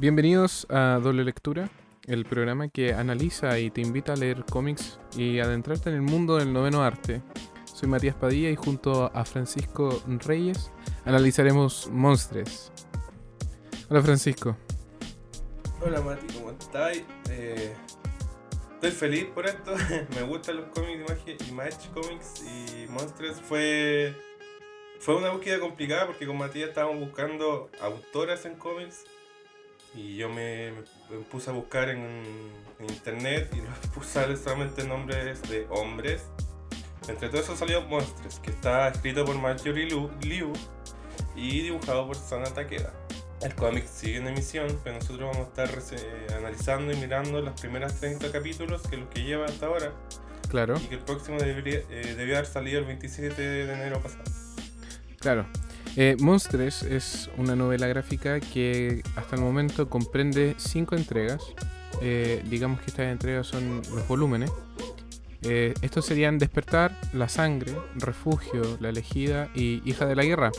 [0.00, 1.68] Bienvenidos a Doble Lectura,
[2.06, 6.36] el programa que analiza y te invita a leer cómics y adentrarte en el mundo
[6.36, 7.20] del noveno arte.
[7.64, 10.70] Soy Matías Padilla y junto a Francisco Reyes
[11.04, 12.70] analizaremos Monstres.
[13.88, 14.56] Hola Francisco.
[15.80, 16.98] Hola Mati, ¿cómo estás?
[17.30, 17.74] Eh,
[18.74, 19.74] estoy feliz por esto,
[20.14, 24.14] me gustan los cómics de Image Comics y Monstres fue,
[25.00, 29.04] fue una búsqueda complicada porque con Matías estábamos buscando autoras en cómics
[29.94, 30.72] y yo me,
[31.10, 32.04] me puse a buscar en,
[32.78, 36.24] en internet y los puse solamente nombres de hombres.
[37.08, 40.52] Entre todo eso salió Monstres, que está escrito por Marjorie Liu, Liu
[41.34, 42.92] y dibujado por Sana Takeda.
[43.40, 47.58] El cómic sigue en emisión, pero nosotros vamos a estar eh, analizando y mirando los
[47.60, 49.92] primeros 30 capítulos, que es lo que lleva hasta ahora.
[50.48, 50.76] Claro.
[50.76, 54.24] Y que el próximo debería, eh, debió haber salido el 27 de enero pasado.
[55.20, 55.46] Claro.
[56.00, 61.42] Eh, Monstres es una novela gráfica que hasta el momento comprende cinco entregas.
[62.00, 64.48] Eh, digamos que estas entregas son los volúmenes.
[65.42, 70.52] Eh, estos serían Despertar, La Sangre, Refugio, La Elegida y Hija de la Guerra.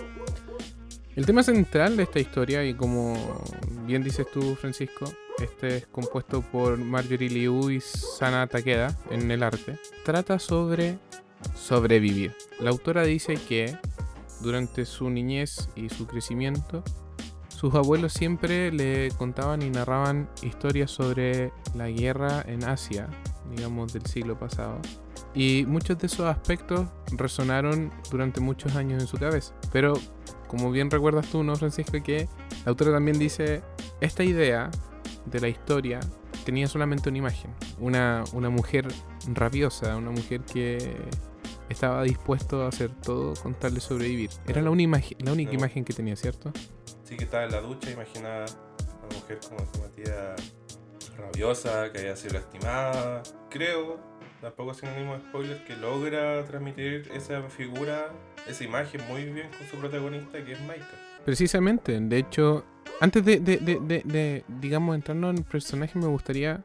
[1.15, 3.41] El tema central de esta historia, y como
[3.85, 5.05] bien dices tú, Francisco,
[5.41, 10.99] este es compuesto por Marjorie Liu y Sana Takeda en el arte, trata sobre
[11.55, 12.35] sobrevivir.
[12.59, 13.77] La autora dice que
[14.41, 16.83] durante su niñez y su crecimiento,
[17.59, 23.09] sus abuelos siempre le contaban y narraban historias sobre la guerra en Asia,
[23.53, 24.79] digamos del siglo pasado.
[25.35, 29.53] Y muchos de esos aspectos resonaron durante muchos años en su cabeza.
[29.73, 29.93] Pero,
[30.47, 32.01] como bien recuerdas tú, ¿no, Francisco?
[32.01, 32.29] Que
[32.63, 33.61] la autora también dice,
[33.99, 34.71] esta idea
[35.25, 35.99] de la historia
[36.45, 37.51] tenía solamente una imagen.
[37.79, 38.87] Una, una mujer
[39.33, 40.95] rabiosa, una mujer que
[41.69, 44.29] estaba dispuesto a hacer todo con tal de sobrevivir.
[44.47, 46.51] Era la, única la única imagen que tenía, ¿cierto?
[47.03, 50.35] Sí, que estaba en la ducha, imaginaba a una mujer como se metía
[51.17, 53.23] rabiosa, que había sido lastimada.
[53.49, 53.99] Creo,
[54.41, 58.11] tampoco sinónimo de spoiler, que logra transmitir esa figura,
[58.47, 60.85] esa imagen muy bien con su protagonista, que es Maika.
[61.25, 62.65] Precisamente, de hecho,
[62.99, 66.61] antes de, de, de, de digamos, entrarnos en el personaje, me gustaría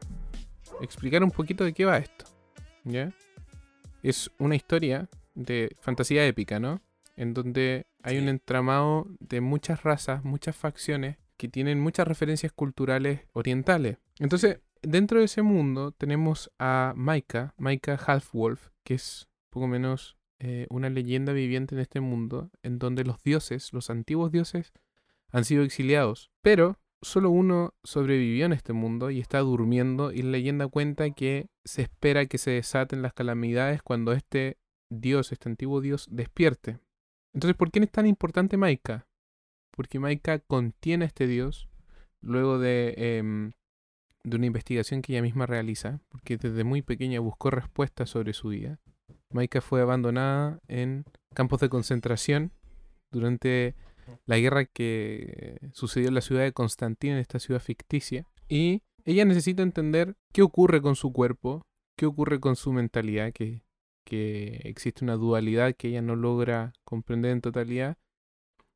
[0.81, 2.25] explicar un poquito de qué va esto.
[2.83, 3.11] ¿Ya?
[4.09, 6.81] Es una historia de fantasía épica, ¿no?
[7.15, 13.21] En donde hay un entramado de muchas razas, muchas facciones que tienen muchas referencias culturales
[13.33, 13.97] orientales.
[14.19, 20.67] Entonces, dentro de ese mundo tenemos a Maika, Maika Halfwolf, que es poco menos eh,
[20.69, 24.71] una leyenda viviente en este mundo, en donde los dioses, los antiguos dioses,
[25.31, 26.31] han sido exiliados.
[26.41, 31.49] Pero solo uno sobrevivió en este mundo y está durmiendo y la leyenda cuenta que
[31.63, 34.57] se espera que se desaten las calamidades cuando este
[34.89, 36.79] dios, este antiguo dios, despierte.
[37.35, 39.05] Entonces, ¿por qué es tan importante Maika?
[39.71, 41.69] Porque Maika contiene a este dios
[42.21, 43.51] luego de, em,
[44.23, 48.49] de una investigación que ella misma realiza, porque desde muy pequeña buscó respuestas sobre su
[48.49, 48.79] vida.
[49.31, 51.05] Maika fue abandonada en
[51.35, 52.51] campos de concentración
[53.11, 53.75] durante
[54.25, 58.27] la guerra que sucedió en la ciudad de Constantina, en esta ciudad ficticia.
[58.47, 61.65] Y ella necesita entender qué ocurre con su cuerpo,
[61.97, 63.63] qué ocurre con su mentalidad, que,
[64.05, 67.97] que existe una dualidad que ella no logra comprender en totalidad,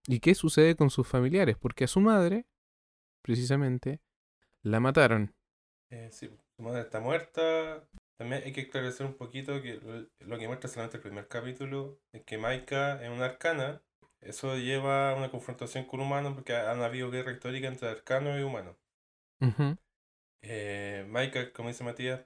[0.08, 2.46] y qué sucede con sus familiares, porque a su madre,
[3.22, 4.02] precisamente,
[4.64, 5.34] la mataron.
[5.92, 7.88] Eh, sí, su madre está muerta.
[8.18, 9.80] También hay que esclarecer un poquito que
[10.20, 13.82] lo que muestra solamente el primer capítulo es que Maika es una arcana
[14.22, 18.44] eso lleva a una confrontación con humanos porque han habido guerra histórica entre arcanos y
[18.44, 18.76] humanos.
[20.42, 22.22] eh, Michael, como dice Matías,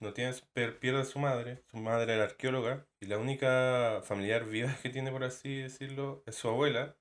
[0.00, 1.62] no tiene, pierde a su madre.
[1.70, 6.36] Su madre era arqueóloga y la única familiar viva que tiene, por así decirlo, es
[6.36, 6.96] su abuela.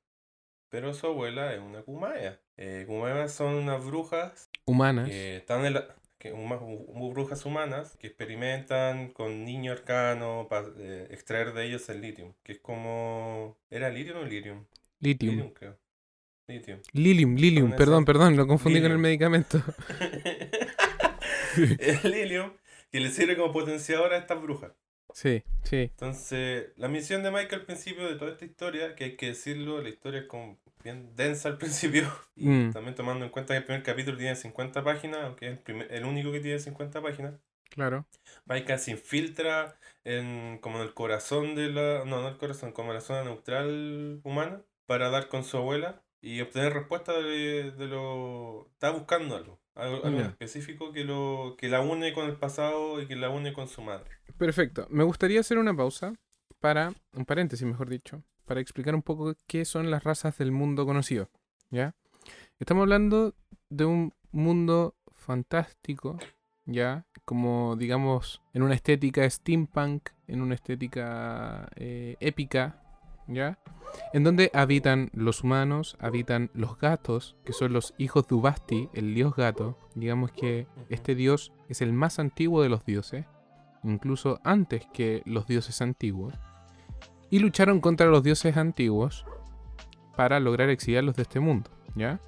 [0.70, 2.40] Pero su abuela es una Kumaya.
[2.58, 2.86] Eh,
[3.28, 5.10] son unas brujas humanas.
[5.10, 11.54] Que están en la, que brujas humanas que experimentan con niño arcano para eh, extraer
[11.54, 13.58] de ellos el litio, que es como...
[13.72, 14.66] ¿Era litio o lirium?
[15.00, 15.32] Litium.
[15.32, 15.80] Lilium, creo.
[16.48, 16.80] Litium.
[16.94, 19.64] Lilium, lilium, perdón, perdón, lo confundí con el medicamento.
[21.58, 22.52] el lilium
[22.92, 24.74] que le sirve como potenciador a estas brujas.
[25.14, 25.78] Sí, sí.
[25.78, 29.82] Entonces, la misión de Mike al principio de toda esta historia, que hay que decirlo,
[29.82, 32.12] la historia es como bien densa al principio.
[32.36, 32.74] Y mm.
[32.74, 35.92] también tomando en cuenta que el primer capítulo tiene 50 páginas, aunque es el, primer,
[35.92, 37.34] el único que tiene 50 páginas.
[37.70, 38.06] Claro.
[38.46, 42.04] Maika se infiltra en, como en el corazón de la.
[42.06, 46.04] No, no el corazón, como en la zona neutral humana, para dar con su abuela
[46.22, 48.68] y obtener respuesta de, de lo.
[48.74, 49.60] Está buscando algo.
[49.74, 53.54] Algo, algo específico que, lo, que la une con el pasado y que la une
[53.54, 54.12] con su madre.
[54.38, 54.86] Perfecto.
[54.90, 56.14] Me gustaría hacer una pausa
[56.62, 60.86] para, un paréntesis mejor dicho, para explicar un poco qué son las razas del mundo
[60.86, 61.30] conocido.
[61.70, 61.96] ¿Ya?
[62.60, 63.34] Estamos hablando
[63.70, 66.18] de un mundo fantástico,
[66.66, 67.06] ¿ya?
[67.26, 72.82] Como, digamos, en una estética steampunk, en una estética eh, épica,
[73.28, 73.58] ¿ya?
[74.14, 79.14] En donde habitan los humanos, habitan los gatos, que son los hijos de Ubasti, el
[79.16, 79.78] dios gato.
[79.96, 83.26] Digamos que este dios es el más antiguo de los dioses,
[83.84, 86.34] incluso antes que los dioses antiguos.
[87.32, 89.26] Y lucharon contra los dioses antiguos
[90.16, 92.20] para lograr exiliarlos de este mundo, ¿ya?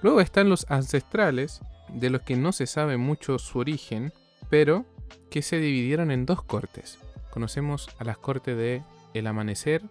[0.00, 4.12] Luego están los ancestrales, de los que no se sabe mucho su origen,
[4.48, 4.86] pero
[5.30, 6.98] que se dividieron en dos cortes.
[7.30, 8.82] Conocemos a las cortes de
[9.14, 9.82] el amanecer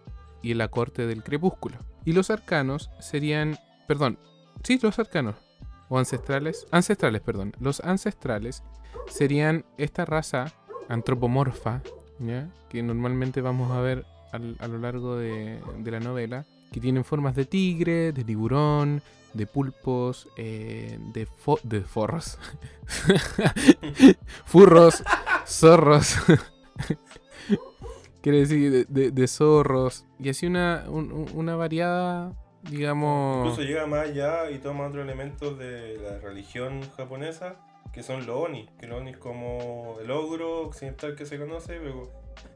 [0.42, 1.76] y la corte del crepúsculo.
[2.04, 4.18] Y los arcanos serían, perdón,
[4.64, 5.36] sí, los arcanos
[5.88, 8.62] o ancestrales, ancestrales, perdón, los ancestrales
[9.08, 10.52] serían esta raza
[10.88, 11.82] antropomorfa,
[12.18, 12.48] ¿ya?
[12.68, 17.34] que normalmente vamos a ver a lo largo de, de la novela, que tienen formas
[17.34, 21.26] de tigre, de tiburón, de pulpos, eh, de,
[21.62, 22.38] de forros,
[24.44, 25.02] furros,
[25.46, 26.16] zorros,
[28.22, 32.32] quiere decir de, zorros, y así una, una variada,
[32.62, 33.48] digamos...
[33.48, 37.56] Incluso llega más allá y toma otros elementos de la religión japonesa,
[37.92, 41.78] que son los oni, que los oni es como el ogro occidental que se conoce,
[41.80, 42.10] pero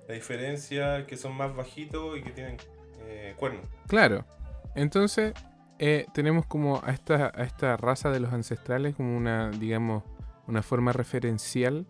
[0.08, 2.56] la diferencia que son más bajitos y que tienen
[3.00, 3.66] eh, cuernos.
[3.86, 4.24] Claro,
[4.74, 5.34] entonces
[5.78, 10.04] eh, tenemos como a esta, a esta raza de los ancestrales como una, digamos,
[10.46, 11.86] una forma referencial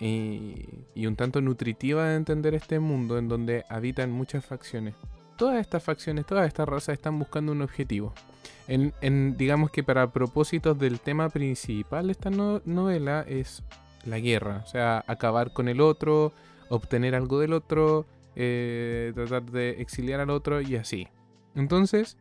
[0.00, 4.94] y, un tanto nutritiva de entender este mundo en donde habitan muchas facciones.
[5.36, 8.12] Todas estas facciones, todas estas razas están buscando un objetivo.
[8.66, 13.62] En, digamos que para propósitos del tema principal de esta novela es
[14.04, 16.32] la guerra, o sea, acabar con el otro,
[16.68, 18.06] obtener algo del otro,
[18.36, 21.08] eh, tratar de exiliar al otro y así.
[21.54, 22.16] Entonces,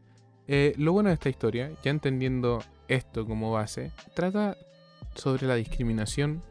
[0.47, 4.57] eh, lo bueno de esta historia, ya entendiendo esto como base, trata
[5.15, 6.41] sobre la discriminación,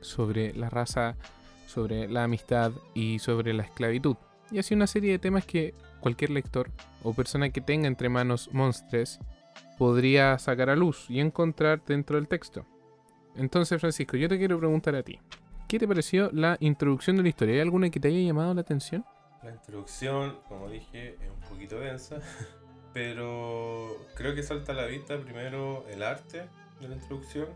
[0.00, 1.16] sobre la raza,
[1.66, 4.16] sobre la amistad y sobre la esclavitud.
[4.50, 6.70] Y así una serie de temas que cualquier lector
[7.02, 9.18] o persona que tenga entre manos monstruos
[9.78, 12.64] podría sacar a luz y encontrar dentro del texto.
[13.34, 15.18] Entonces, Francisco, yo te quiero preguntar a ti.
[15.68, 17.54] ¿Qué te pareció la introducción de la historia?
[17.54, 19.04] ¿Hay alguna que te haya llamado la atención?
[19.42, 22.20] La introducción, como dije, es un poquito densa.
[22.92, 26.48] pero creo que salta a la vista primero el arte
[26.80, 27.48] de la introducción,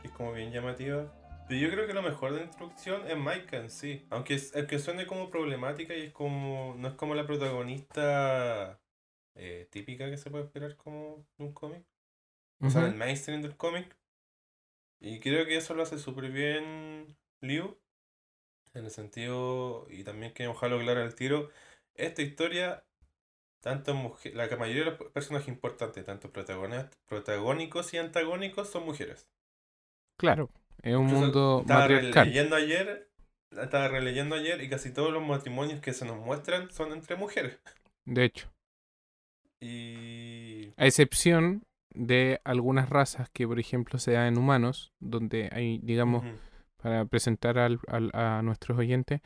[0.00, 1.12] que es como bien llamativa.
[1.48, 4.06] Pero yo creo que lo mejor de la introducción es Maika en sí.
[4.08, 6.76] Aunque, que suene como problemática y es como.
[6.78, 8.80] no es como la protagonista
[9.34, 11.84] eh, típica que se puede esperar como en un cómic.
[12.60, 13.96] O sea, el mainstream del cómic.
[15.00, 17.78] Y creo que eso lo hace súper bien Liu.
[18.74, 19.86] En el sentido.
[19.90, 21.50] Y también que ojalá claro al tiro.
[21.94, 22.86] Esta historia
[23.66, 29.28] tanto mujeres, la mayoría de los personajes importantes, tanto protagónicos y antagónicos, son mujeres.
[30.16, 30.50] Claro,
[30.82, 33.10] es un mundo estaba releyendo ayer,
[33.50, 37.58] estaba releyendo ayer y casi todos los matrimonios que se nos muestran son entre mujeres.
[38.04, 38.52] De hecho.
[39.60, 40.72] Y...
[40.76, 41.64] A excepción
[41.96, 46.24] de algunas razas que, por ejemplo, se dan en humanos, donde hay, digamos,
[46.76, 47.80] para presentar al,
[48.12, 49.20] a nuestros oyentes,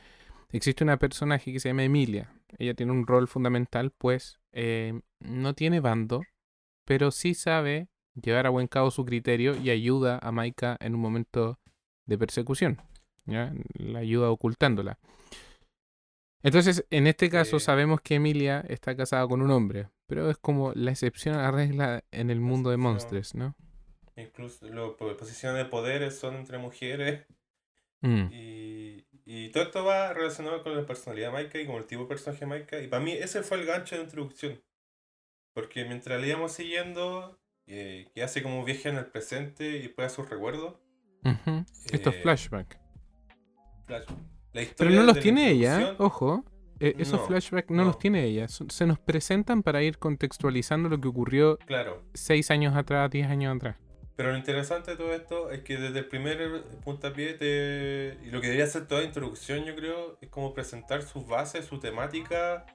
[0.50, 2.32] existe una personaje que se llama Emilia.
[2.58, 6.22] Ella tiene un rol fundamental, pues eh, no tiene bando,
[6.84, 11.00] pero sí sabe llevar a buen cabo su criterio y ayuda a Maika en un
[11.00, 11.58] momento
[12.06, 12.80] de persecución.
[13.26, 13.52] ¿ya?
[13.74, 14.98] La ayuda ocultándola.
[16.42, 20.72] Entonces, en este caso, sabemos que Emilia está casada con un hombre, pero es como
[20.74, 23.56] la excepción a la regla en el mundo de monstruos, ¿no?
[24.16, 27.26] Incluso las posiciones de poderes son entre mujeres.
[28.02, 28.28] Mm.
[28.30, 32.02] Y y todo esto va relacionado con la personalidad de Maika y con el tipo
[32.02, 32.80] de personaje de Maika.
[32.80, 34.60] Y para mí ese fue el gancho de introducción.
[35.54, 37.38] Porque mientras le íbamos siguiendo,
[37.68, 40.74] eh, que hace como viaje en el presente y después a sus recuerdos.
[41.92, 42.76] Estos eh, flashbacks.
[44.76, 46.44] Pero no los tiene ella, ojo.
[46.80, 48.48] Eh, esos flashbacks no, los tiene ella.
[48.48, 52.02] Se nos presentan para ir contextualizando lo que ocurrió claro.
[52.14, 53.76] 6 años atrás, 10 años atrás.
[54.16, 58.18] Pero lo interesante de todo esto es que desde el primer puntapié te...
[58.22, 61.80] y lo que debería ser toda introducción, yo creo, es como presentar sus bases, su
[61.80, 62.66] temática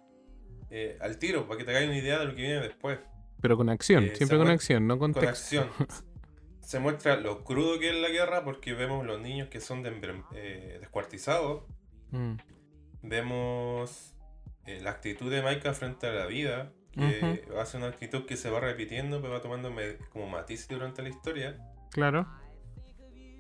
[0.72, 3.00] eh, al tiro, para que te hagáis una idea de lo que viene después.
[3.42, 5.70] Pero con acción, eh, siempre con acción, no con, con acción.
[6.62, 10.78] se muestra lo crudo que es la guerra porque vemos los niños que son eh,
[10.80, 11.64] descuartizados.
[12.10, 12.34] Mm.
[13.08, 14.14] Vemos
[14.66, 18.60] la actitud de Maika frente a la vida que hace una actitud que se va
[18.60, 19.70] repitiendo, pero va tomando
[20.12, 21.58] como matices durante la historia.
[21.92, 22.28] Claro.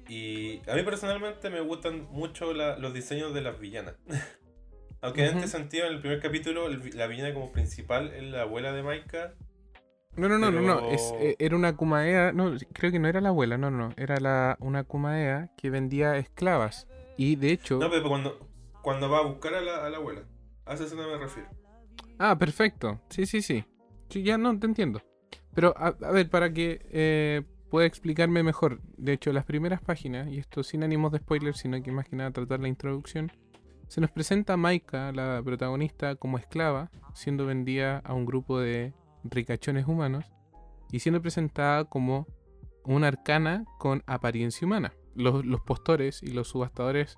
[0.08, 3.96] Y a mí personalmente me gustan mucho los diseños de las villanas.
[5.02, 8.74] Aunque en este sentido, en el primer capítulo, la villana como principal es la abuela
[8.74, 9.34] de Maika.
[10.16, 10.90] No, no, no, no, no.
[10.92, 12.32] Es, eh, era una Kumaea.
[12.32, 13.94] No, creo que no era la abuela, no, no.
[13.98, 16.88] Era la, una Kumaea que vendía esclavas.
[17.18, 17.78] Y de hecho.
[17.78, 18.40] No, pero cuando,
[18.86, 20.22] cuando va a buscar a la, abuela.
[20.63, 21.50] A esa escena me refiero.
[22.20, 23.01] Ah, perfecto.
[23.10, 23.65] Sí, sí, sí.
[24.10, 25.01] Sí, ya no, te entiendo.
[25.56, 28.82] Pero, a, ver, para que eh, pueda explicarme mejor.
[28.96, 32.15] De hecho, las primeras páginas, y esto sin ánimos de spoiler, sino que más que
[32.15, 33.32] nada tratar la introducción,
[33.88, 38.94] se nos presenta a Maika, la protagonista, como esclava, siendo vendida a un grupo de
[39.24, 40.25] ricachones humanos,
[40.92, 42.27] y siendo presentada como
[42.84, 44.94] una arcana con apariencia humana.
[45.15, 47.18] Los postores y los subastadores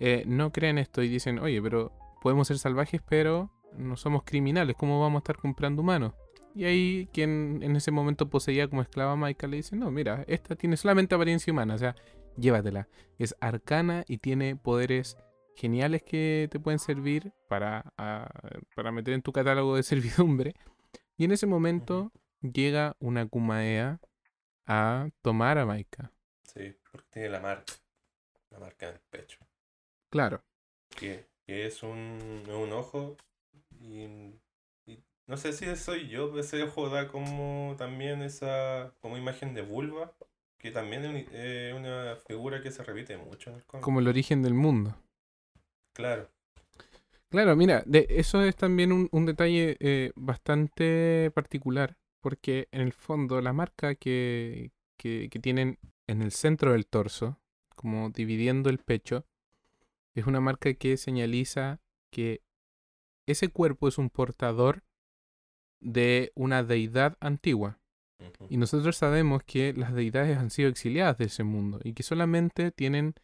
[0.00, 4.76] eh, no creen esto y dicen, oye, pero podemos ser salvajes, pero no somos criminales,
[4.76, 6.14] ¿cómo vamos a estar comprando humanos?
[6.54, 10.24] Y ahí quien en ese momento poseía como esclava a Maika le dice, no, mira,
[10.26, 11.94] esta tiene solamente apariencia humana, o sea,
[12.38, 12.88] llévatela.
[13.18, 15.18] Es arcana y tiene poderes
[15.54, 18.30] geniales que te pueden servir para, ah,
[18.74, 20.54] para meter en tu catálogo de servidumbre.
[21.18, 24.00] Y en ese momento llega una Kumaea
[24.66, 26.12] a tomar a Maika.
[26.42, 27.74] Sí, porque tiene la marca.
[28.50, 29.45] La marca en el pecho.
[30.10, 30.42] Claro.
[30.96, 33.16] Que, que es un, un ojo.
[33.80, 34.04] Y,
[34.86, 39.54] y no sé si soy yo, pero ese ojo da como también esa como imagen
[39.54, 40.12] de vulva.
[40.58, 43.84] Que también es es una figura que se repite mucho en el cómic.
[43.84, 44.96] Como el origen del mundo.
[45.92, 46.28] Claro.
[47.28, 52.92] Claro, mira, de, eso es también un, un detalle eh, bastante particular, porque en el
[52.92, 57.38] fondo la marca que, que, que tienen en el centro del torso,
[57.74, 59.26] como dividiendo el pecho,
[60.16, 61.80] es una marca que señaliza
[62.10, 62.42] que
[63.28, 64.82] ese cuerpo es un portador
[65.80, 67.78] de una deidad antigua.
[68.48, 72.70] Y nosotros sabemos que las deidades han sido exiliadas de ese mundo y que solamente
[72.72, 73.14] tienen,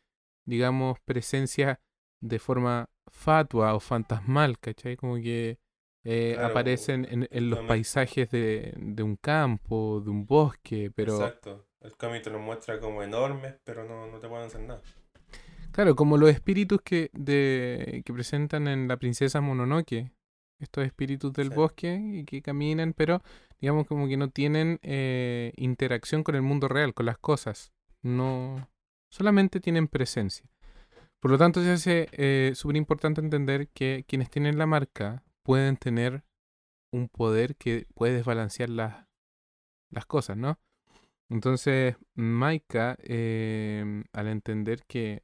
[0.47, 1.81] digamos, presencia
[2.21, 4.97] de forma fatua o fantasmal, ¿cachai?
[4.97, 5.59] Como que
[6.05, 11.15] eh, Claro, aparecen en, en los paisajes de, de un campo, de un bosque, pero
[11.15, 11.67] Exacto.
[11.81, 14.83] El cómic te lo muestra como enormes, pero no, no te pueden hacer nada.
[15.73, 20.13] Claro, como los espíritus que, de, que presentan en la princesa Mononoke,
[20.61, 21.55] estos espíritus del Sí.
[21.55, 23.23] bosque y que caminan, pero
[23.61, 27.73] digamos como que no tienen eh, interacción con el mundo real, con las cosas.
[28.03, 28.69] No,
[29.11, 30.49] solamente tienen presencia.
[31.21, 35.77] Por lo tanto, se hace eh, súper importante entender que quienes tienen la marca pueden
[35.77, 36.25] tener
[36.93, 39.07] un poder que puede desbalancear las,
[39.91, 40.59] las cosas, ¿no?
[41.31, 45.23] Entonces, Maika, eh, al entender que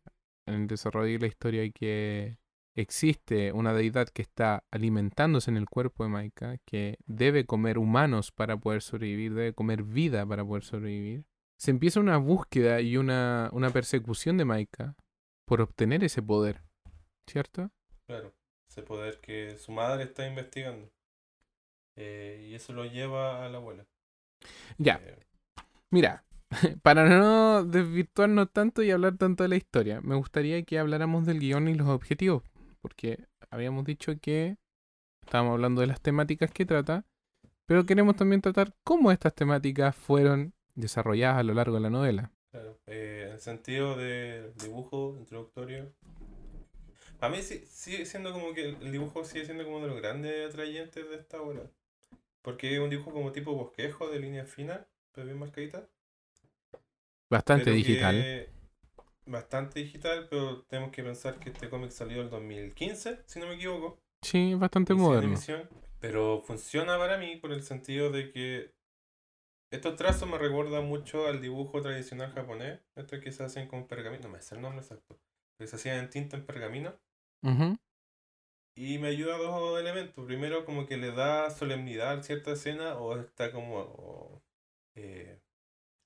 [0.49, 2.39] en el desarrollo de la historia hay que
[2.75, 8.31] existe una deidad que está alimentándose en el cuerpo de Maika, que debe comer humanos
[8.31, 11.25] para poder sobrevivir, debe comer vida para poder sobrevivir,
[11.59, 14.95] se empieza una búsqueda y una, una persecución de Maika
[15.45, 16.63] por obtener ese poder,
[17.27, 17.71] ¿cierto?
[18.07, 18.33] Claro.
[18.71, 20.91] Ese poder que su madre está investigando.
[21.97, 23.87] Eh, y eso lo lleva a la abuela.
[24.77, 25.19] Ya, Eh,
[25.91, 26.25] mira,
[26.83, 31.41] para no desvirtuarnos tanto y hablar tanto de la historia, me gustaría que habláramos del
[31.41, 32.43] guion y los objetivos,
[32.81, 34.57] porque habíamos dicho que
[35.23, 37.05] estábamos hablando de las temáticas que trata,
[37.67, 42.33] pero queremos también tratar cómo estas temáticas fueron desarrolladas a lo largo de la novela.
[42.51, 45.93] Claro, eh, el sentido de dibujo introductorio.
[47.21, 50.49] A mí sí, sigue siendo como que el dibujo sigue siendo como de los grandes
[50.49, 51.71] atrayentes de esta obra.
[52.41, 55.87] Porque es un dibujo como tipo bosquejo, de línea fina, pero bien marcadita.
[57.31, 58.15] Bastante pero digital.
[58.17, 58.49] que-
[59.27, 63.55] Bastante digital, pero tenemos que pensar que este cómic salió en 2015, si no me
[63.57, 63.99] equivoco.
[64.23, 65.29] Sí, bastante moderno.
[65.29, 65.69] emisión,
[66.01, 68.73] Pero funciona para mí por el sentido de que
[69.71, 74.25] estos trazos me recuerdan mucho al dibujo tradicional japonés, estos que se hacen con pergamino,
[74.25, 75.19] no me sé el nombre exacto,
[75.59, 76.95] que se hacían en tinta en pergamino.
[77.43, 77.77] Ujú,
[78.75, 80.25] Y me ayuda a dos elementos.
[80.25, 83.77] Primero, como que le da solemnidad a cierta escena, o está como.
[83.81, 84.43] o,
[84.95, 85.41] eh,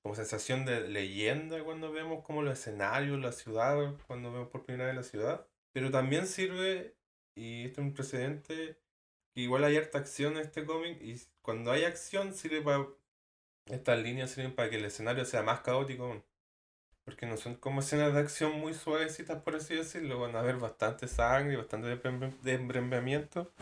[0.03, 4.87] como sensación de leyenda cuando vemos como los escenarios, la ciudad, cuando vemos por primera
[4.87, 5.47] vez la ciudad.
[5.73, 6.95] Pero también sirve,
[7.35, 8.77] y esto es un precedente,
[9.33, 12.85] que igual hay harta acción en este cómic, y cuando hay acción sirve para.
[13.67, 16.21] Estas líneas sirven para que el escenario sea más caótico.
[17.05, 20.19] Porque no son como escenas de acción muy suavecitas, por así decirlo.
[20.19, 21.87] Van a haber bastante sangre, bastante
[22.43, 23.53] desmembramiento.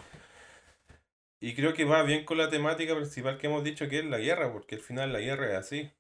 [1.40, 4.20] Y creo que va bien con la temática principal que hemos dicho, que es la
[4.20, 5.92] guerra, porque al final la guerra es así.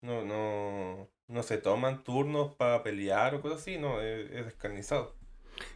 [0.00, 5.16] No, no, no se toman turnos para pelear o cosas así, no, es, es descarnizado.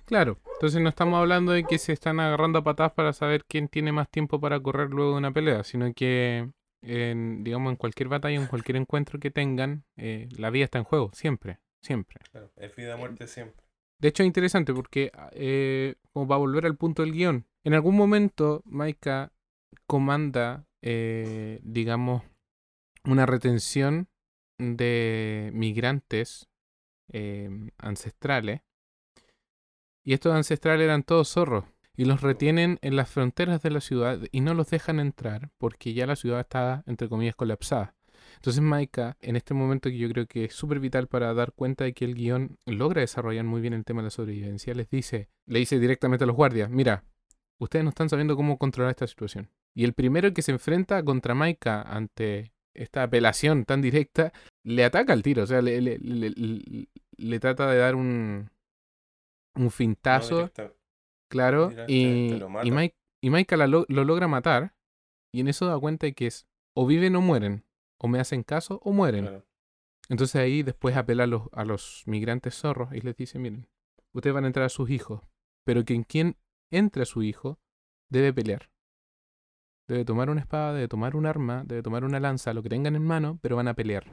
[0.05, 3.69] Claro, entonces no estamos hablando de que se están agarrando a patadas para saber quién
[3.69, 6.49] tiene más tiempo para correr luego de una pelea, sino que,
[6.83, 10.85] en, digamos, en cualquier batalla, en cualquier encuentro que tengan, eh, la vida está en
[10.85, 12.19] juego, siempre, siempre.
[12.31, 13.65] Claro, es vida muerte siempre.
[13.99, 17.75] De hecho, es interesante porque, eh, como va a volver al punto del guion, en
[17.75, 19.33] algún momento Maika
[19.87, 22.23] comanda eh, digamos,
[23.05, 24.09] una retención
[24.77, 26.49] de migrantes
[27.09, 28.63] em, ancestrales.
[30.05, 31.65] Y estos ancestrales eran todos zorros.
[31.95, 35.93] Y los retienen en las fronteras de la ciudad y no los dejan entrar porque
[35.93, 37.95] ya la ciudad está, entre comillas, colapsada.
[38.37, 41.85] Entonces Maika, en este momento que yo creo que es súper vital para dar cuenta
[41.85, 45.29] de que el guion logra desarrollar muy bien el tema de la sobrevivencia, les dice,
[45.47, 47.05] le dice directamente a los guardias, mira,
[47.59, 49.51] ustedes no están sabiendo cómo controlar esta situación.
[49.75, 54.33] Y el primero que se enfrenta contra Maika ante esta apelación tan directa,
[54.65, 58.51] le ataca al tiro, o sea, le, le, le, le trata de dar un,
[59.55, 60.51] un fintazo,
[61.31, 64.75] claro, y, y, Mike, y Maika lo, lo logra matar,
[65.35, 67.65] y en eso da cuenta de que es o viven o mueren,
[68.01, 69.45] o me hacen caso o mueren.
[70.09, 73.69] Entonces ahí después apela a los, a los migrantes zorros y les dice, miren,
[74.13, 75.23] ustedes van a entrar a sus hijos,
[75.65, 76.37] pero quien, quien
[76.71, 77.61] entre a su hijo
[78.11, 78.71] debe pelear.
[79.89, 82.95] Debe tomar una espada, debe tomar un arma, debe tomar una lanza, lo que tengan
[82.97, 84.05] en mano, pero van a pelear.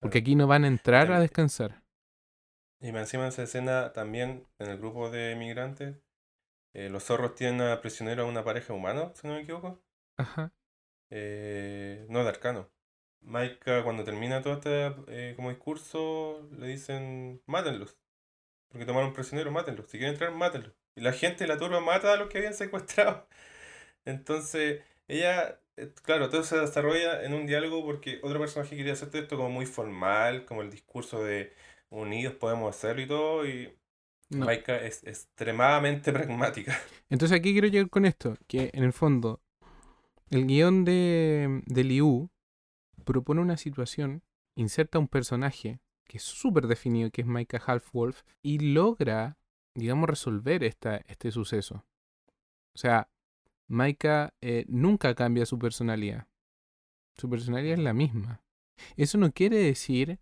[0.00, 1.82] Porque aquí no van a entrar a descansar.
[2.80, 5.96] Y encima de esa escena también en el grupo de migrantes,
[6.74, 9.82] eh, los zorros tienen a prisionero a una pareja humana, si no me equivoco.
[10.16, 10.52] Ajá.
[11.10, 12.70] Eh, no, de arcano.
[13.20, 17.98] Maika cuando termina todo este eh, como discurso le dicen mátenlos.
[18.68, 19.86] Porque tomaron prisionero, mátenlos.
[19.86, 20.74] Si quieren entrar, mátenlos.
[20.94, 23.26] Y la gente, la turba, mata a los que habían secuestrado.
[24.08, 29.10] Entonces, ella, eh, claro, todo se desarrolla en un diálogo porque otro personaje quería hacer
[29.12, 31.52] esto como muy formal, como el discurso de
[31.90, 33.76] unidos podemos hacerlo y todo, y
[34.30, 36.78] Maika es extremadamente pragmática.
[37.10, 39.42] Entonces aquí quiero llegar con esto, que en el fondo,
[40.30, 42.30] el guion de, de Liu
[43.04, 44.22] propone una situación,
[44.54, 49.36] inserta un personaje que es súper definido, que es Maika Half-Wolf, y logra,
[49.74, 51.84] digamos, resolver esta, este suceso.
[52.74, 53.10] O sea,
[53.68, 56.26] Maika eh, nunca cambia su personalidad.
[57.16, 58.42] Su personalidad es la misma.
[58.96, 60.18] Eso no quiere decir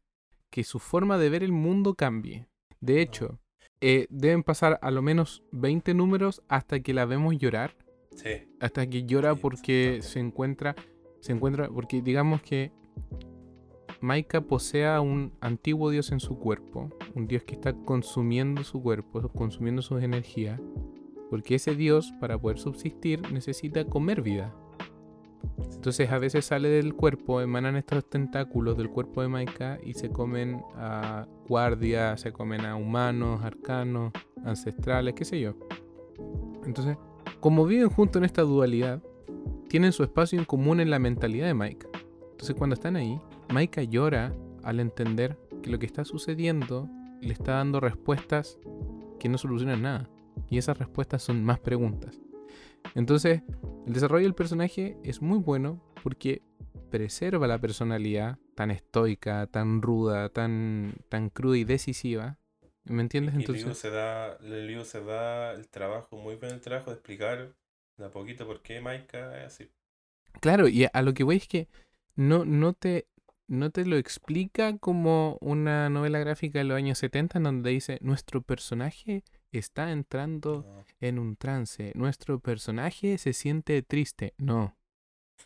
[0.50, 2.48] que su forma de ver el mundo cambie.
[2.80, 3.38] De hecho,
[3.80, 7.76] eh, deben pasar a lo menos 20 números hasta que la vemos llorar.
[8.14, 8.48] Sí.
[8.61, 10.74] Hasta que llora porque se encuentra,
[11.20, 12.72] se encuentra, porque digamos que
[14.00, 19.28] Maika posea un antiguo dios en su cuerpo, un dios que está consumiendo su cuerpo,
[19.28, 20.61] consumiendo sus energías,
[21.30, 24.54] porque ese dios, para poder subsistir, necesita comer vida.
[25.58, 30.10] Entonces a veces sale del cuerpo, emanan estos tentáculos del cuerpo de Maika y se
[30.10, 34.12] comen a guardias, se comen a humanos, arcanos,
[34.44, 35.54] ancestrales, qué sé yo.
[36.64, 36.96] Entonces,
[37.40, 39.02] como viven juntos en esta dualidad,
[39.68, 41.88] tienen su espacio en común en la mentalidad de Maika.
[42.32, 43.20] Entonces cuando están ahí,
[43.52, 46.88] Maika llora al entender que lo que está sucediendo
[47.20, 48.58] le está dando respuestas
[49.18, 50.10] que no solucionan nada.
[50.49, 52.18] Y esas respuestas son más preguntas.
[52.94, 53.42] Entonces,
[53.87, 56.42] el desarrollo del personaje es muy bueno porque
[56.90, 62.38] preserva la personalidad tan estoica, tan ruda, tan, tan cruda y decisiva.
[62.85, 63.35] ¿Me entiendes?
[63.35, 63.66] Entonces...
[63.66, 67.55] Y se da, el se da el trabajo, muy bien el trabajo de explicar
[67.96, 69.70] de a poquito por qué Maika es así.
[70.40, 71.68] Claro, y a lo que voy es que
[72.14, 73.09] no, no te
[73.49, 77.99] no te lo explica como una novela gráfica de los años 70 en donde dice
[78.01, 84.35] nuestro personaje está entrando en un trance, nuestro personaje se siente triste.
[84.38, 84.76] No.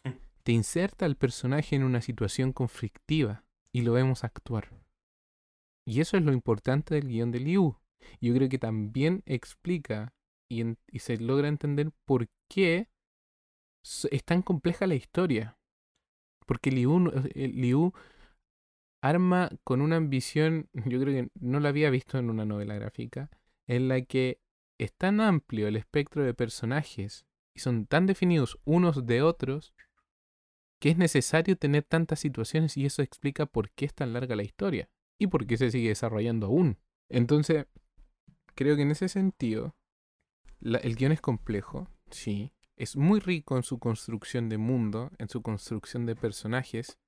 [0.43, 4.71] Te inserta al personaje en una situación conflictiva y lo vemos actuar.
[5.87, 7.77] Y eso es lo importante del guion de Liu.
[8.21, 10.15] Yo creo que también explica
[10.49, 12.89] y, y se logra entender por qué
[13.83, 15.59] es tan compleja la historia.
[16.47, 17.93] Porque Liu, eh, Liu
[19.03, 23.31] arma con una ambición, yo creo que no la había visto en una novela gráfica,
[23.71, 24.41] en la que
[24.79, 29.73] es tan amplio el espectro de personajes y son tan definidos unos de otros
[30.81, 34.43] que es necesario tener tantas situaciones y eso explica por qué es tan larga la
[34.43, 36.79] historia y por qué se sigue desarrollando aún.
[37.09, 37.67] Entonces,
[38.57, 39.77] creo que en ese sentido,
[40.61, 45.43] el guion es complejo, sí, es muy rico en su construcción de mundo, en su
[45.43, 46.99] construcción de personajes,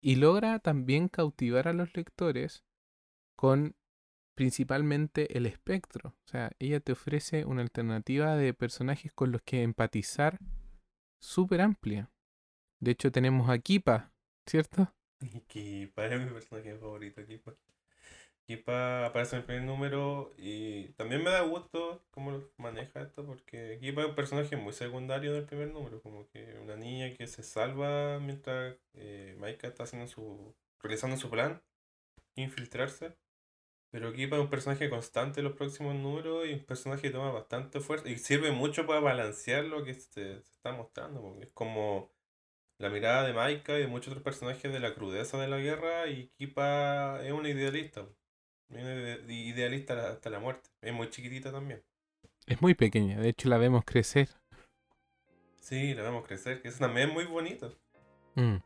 [0.00, 2.64] y logra también cautivar a los lectores
[3.36, 3.76] con
[4.34, 6.10] principalmente el espectro.
[6.24, 10.38] O sea, ella te ofrece una alternativa de personajes con los que empatizar
[11.20, 12.10] súper amplia.
[12.80, 14.12] De hecho, tenemos a Kipa,
[14.46, 14.92] ¿cierto?
[15.48, 17.54] Kipa es mi personaje favorito, Kipa.
[19.06, 24.02] Aparece en el primer número y también me da gusto cómo maneja esto porque Kipa
[24.02, 28.18] es un personaje muy secundario del primer número, como que una niña que se salva
[28.18, 31.62] mientras eh, Maika está haciendo su realizando su plan,
[32.34, 33.16] infiltrarse.
[33.92, 37.30] Pero Kipa es un personaje constante en los próximos números y un personaje que toma
[37.30, 41.52] bastante fuerza y sirve mucho para balancear lo que se, se está mostrando, porque es
[41.52, 42.10] como
[42.78, 46.08] la mirada de Maika y de muchos otros personajes de la crudeza de la guerra
[46.08, 48.08] y Kipa es una idealista.
[48.70, 50.70] Una idealista hasta la muerte.
[50.80, 51.82] Es muy chiquitita también.
[52.46, 54.28] Es muy pequeña, de hecho la vemos crecer.
[55.60, 57.78] Sí, la vemos crecer, que eso también es muy bonito.
[58.34, 58.56] Mm.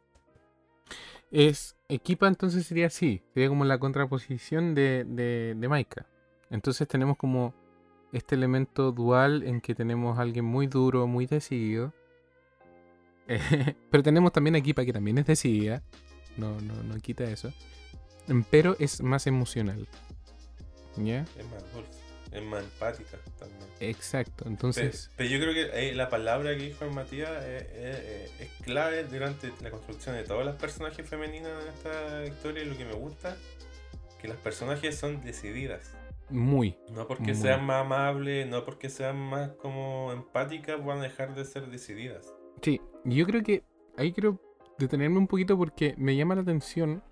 [1.30, 6.06] Es, Equipa entonces sería así, sería como la contraposición de, de, Maika.
[6.50, 7.54] Entonces tenemos como
[8.12, 11.92] este elemento dual en que tenemos a alguien muy duro, muy decidido.
[13.90, 15.82] pero tenemos también a Equipa que también es decidida.
[16.36, 17.52] No, no, no quita eso.
[18.50, 19.88] Pero es más emocional.
[20.96, 21.22] ¿Ya?
[21.38, 23.68] Es más dulce es más empática también.
[23.80, 25.10] Exacto, entonces...
[25.16, 28.30] Pero, yo creo que la palabra que dijo Matías es,
[28.62, 32.84] clave durante la construcción de todas las personajes femeninas en esta historia y lo que
[32.84, 33.36] me gusta,
[34.20, 35.94] que las personajes son decididas.
[36.28, 36.76] Muy.
[36.90, 41.44] No porque sean más amables, no porque sean más como empáticas, van a dejar de
[41.44, 42.34] ser decididas.
[42.62, 43.62] Sí, yo creo que
[43.96, 44.40] ahí quiero
[44.78, 47.02] detenerme un poquito porque me llama la atención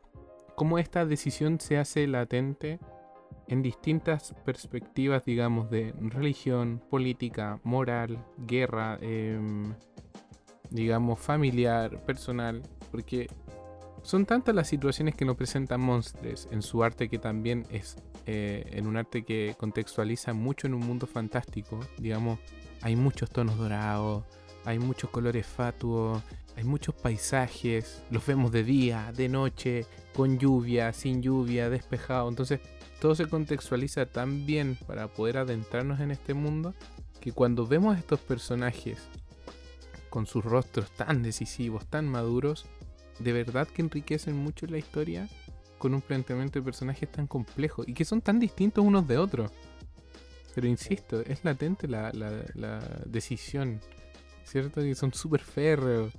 [0.56, 2.80] cómo esta decisión se hace latente
[3.48, 9.74] en distintas perspectivas, digamos, de religión, política, moral, guerra, em,
[10.70, 13.28] digamos, familiar, personal, porque
[14.02, 18.64] son tantas las situaciones que nos presentan Monstres en su arte que también es eh,
[18.72, 22.38] en un arte que contextualiza mucho en un mundo fantástico, digamos,
[22.82, 24.24] hay muchos tonos dorados,
[24.64, 26.22] hay muchos colores fatuos,
[26.56, 32.60] hay muchos paisajes, los vemos de día, de noche, con lluvia, sin lluvia, despejado, entonces
[33.04, 36.72] todo se contextualiza tan bien para poder adentrarnos en este mundo
[37.20, 38.96] que cuando vemos a estos personajes
[40.08, 42.64] con sus rostros tan decisivos, tan maduros,
[43.18, 45.28] de verdad que enriquecen mucho la historia
[45.76, 49.52] con un planteamiento de personajes tan complejos y que son tan distintos unos de otros.
[50.54, 52.10] Pero insisto, es latente la,
[53.04, 53.82] decisión,
[54.44, 54.80] ¿cierto?
[54.80, 56.10] Que son súper férreos.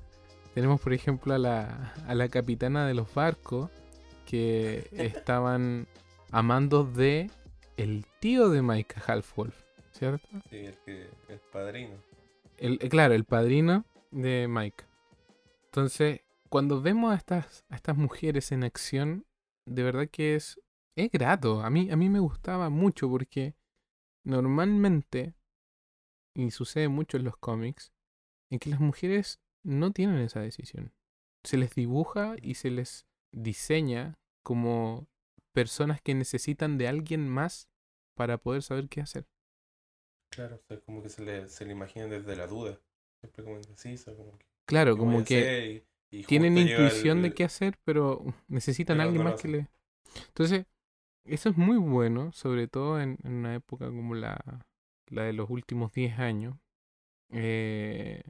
[0.54, 3.72] Tenemos, por ejemplo, a la, a la capitana de los barcos
[4.28, 5.88] que estaban
[6.32, 7.30] amando de
[7.78, 9.56] el tío de Mike Halfwolf,
[9.92, 10.28] ¿cierto?
[10.50, 10.78] Sí, el,
[11.28, 11.96] el padrino.
[12.58, 14.86] El, eh, claro, el padrino de Mike.
[15.66, 19.26] Entonces, cuando vemos a estas, a estas mujeres en acción,
[19.66, 20.60] de verdad que es,
[20.96, 21.62] es grato.
[21.62, 23.56] A mí, a mí me gustaba mucho porque
[24.24, 25.34] normalmente,
[26.34, 27.92] y sucede mucho en los cómics,
[28.50, 30.94] en que las mujeres no tienen esa decisión.
[31.44, 35.08] Se les dibuja y se les diseña como
[35.56, 37.70] personas que necesitan de alguien más
[38.14, 39.26] para poder saber qué hacer.
[40.30, 42.78] Claro, o sea, como que se le, se le imaginan desde la duda.
[43.22, 44.46] Siempre como indeciso, como que.
[44.66, 45.86] Claro, como que
[46.28, 49.68] tienen intuición de qué hacer, pero necesitan a alguien más que le.
[50.28, 50.66] Entonces,
[51.24, 54.66] eso es muy bueno, sobre todo en, una época como la,
[55.08, 56.58] la de los últimos 10 años.
[57.30, 58.24] Eh,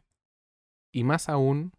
[0.91, 1.73] y más aún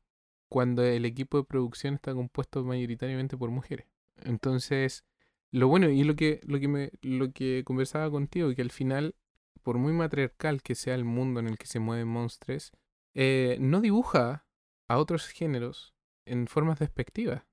[0.48, 3.86] cuando el equipo de producción está compuesto mayoritariamente por mujeres.
[4.24, 5.04] Entonces,
[5.52, 9.14] lo bueno, y lo que, lo que me, lo que conversaba contigo, que al final,
[9.62, 12.72] por muy matriarcal que sea el mundo en el que se mueven monstruos,
[13.14, 14.46] eh, no dibuja
[14.88, 15.94] a otros géneros
[16.26, 17.44] en formas despectivas.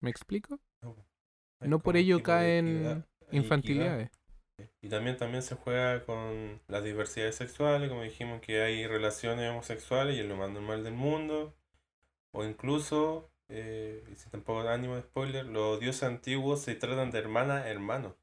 [0.00, 0.60] ¿Me explico?
[1.60, 4.10] No, por ello caen infantilidades.
[4.82, 10.16] Y también, también se juega con las diversidades sexuales, como dijimos que hay relaciones homosexuales
[10.16, 11.54] y es lo más normal del mundo.
[12.32, 17.18] O incluso eh, y si tampoco ánimo de spoiler, los dioses antiguos se tratan de
[17.18, 18.16] hermana a hermano.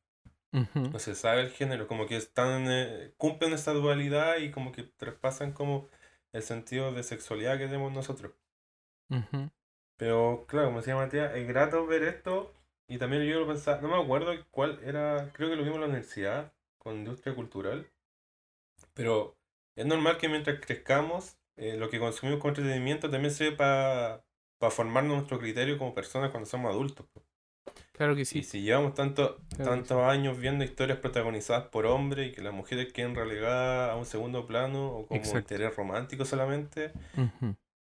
[0.74, 4.84] No se sabe el género, como que están eh, cumplen esta dualidad y como que
[4.84, 5.88] traspasan como
[6.32, 8.32] el sentido de sexualidad que tenemos nosotros.
[9.98, 12.54] Pero claro, como decía Matías, es grato ver esto
[12.88, 15.82] y también yo lo pensaba, no me acuerdo cuál era, creo que lo vimos en
[15.82, 17.88] la universidad con industria cultural,
[18.94, 19.38] pero
[19.76, 24.24] es normal que mientras crezcamos, eh, lo que consumimos con entretenimiento también sirve para
[24.58, 27.06] para formar nuestro criterio como personas cuando somos adultos.
[27.94, 28.40] Claro que sí.
[28.40, 32.94] Y si llevamos tanto, tantos años viendo historias protagonizadas por hombres y que las mujeres
[32.94, 36.92] queden relegadas a un segundo plano o como interés romántico solamente,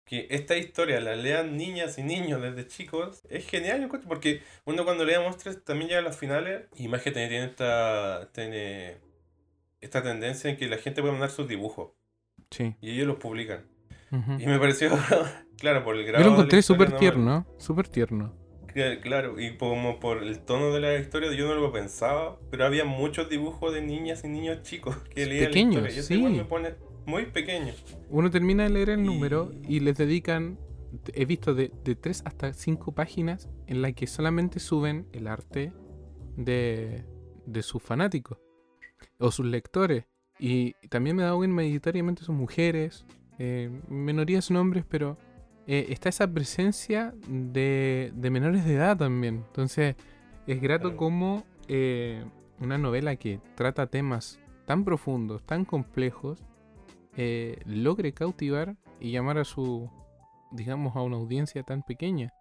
[0.05, 5.05] que esta historia la lean niñas y niños desde chicos, es genial, porque uno cuando
[5.05, 8.97] lee Monstruos también llega a las finales y más que tiene, esta, tiene
[9.79, 11.91] esta tendencia en que la gente puede mandar sus dibujos.
[12.49, 12.75] Sí.
[12.81, 13.67] Y ellos los publican.
[14.11, 14.91] Y me pareció,
[15.59, 16.23] claro, por el grado.
[16.23, 18.33] Yo lo encontré súper tierno, súper tierno.
[19.01, 22.85] Claro, y como por el tono de la historia, yo no lo pensaba, pero había
[22.85, 26.21] muchos dibujos de niñas y niños chicos que leían Pequeños, la sí.
[26.21, 27.73] me pone muy pequeño.
[28.09, 30.59] Uno termina de leer el número y les dedican,
[31.13, 35.73] he visto de, de 3 hasta 5 páginas en las que solamente suben el arte
[36.37, 37.05] de,
[37.45, 38.37] de sus fanáticos
[39.17, 40.05] o sus lectores.
[40.37, 43.05] Y también me da cuenta mayoritariamente son mujeres,
[43.39, 45.17] eh, minorías nombres, pero
[45.65, 49.43] eh, está esa presencia de, de menores de edad también.
[49.47, 49.95] Entonces,
[50.45, 52.23] es grato como eh,
[52.59, 56.43] una novela que trata temas tan profundos, tan complejos,
[57.17, 59.89] eh, logre cautivar y llamar a su,
[60.51, 62.33] digamos, a una audiencia tan pequeña.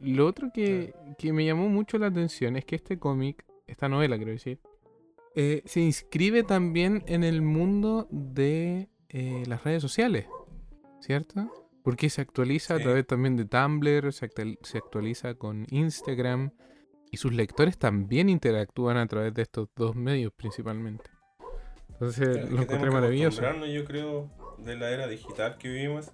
[0.00, 4.16] Lo otro que, que me llamó mucho la atención es que este cómic, esta novela
[4.16, 4.60] quiero decir,
[5.34, 10.26] eh, se inscribe también en el mundo de eh, las redes sociales,
[11.00, 11.50] ¿cierto?
[11.84, 14.30] Porque se actualiza a través también de Tumblr, se,
[14.62, 16.52] se actualiza con Instagram
[17.10, 21.10] y sus lectores también interactúan a través de estos dos medios principalmente.
[21.90, 23.42] Entonces Claro, lo encontré maravilloso.
[23.66, 26.10] yo creo, de la era digital que vivimos.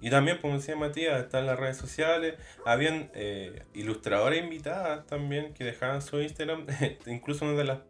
[0.00, 2.34] Y también, como decía Matías, están las redes sociales.
[2.64, 6.66] Habían eh, ilustradoras invitadas también que dejaban su Instagram.
[7.06, 7.80] Incluso una de las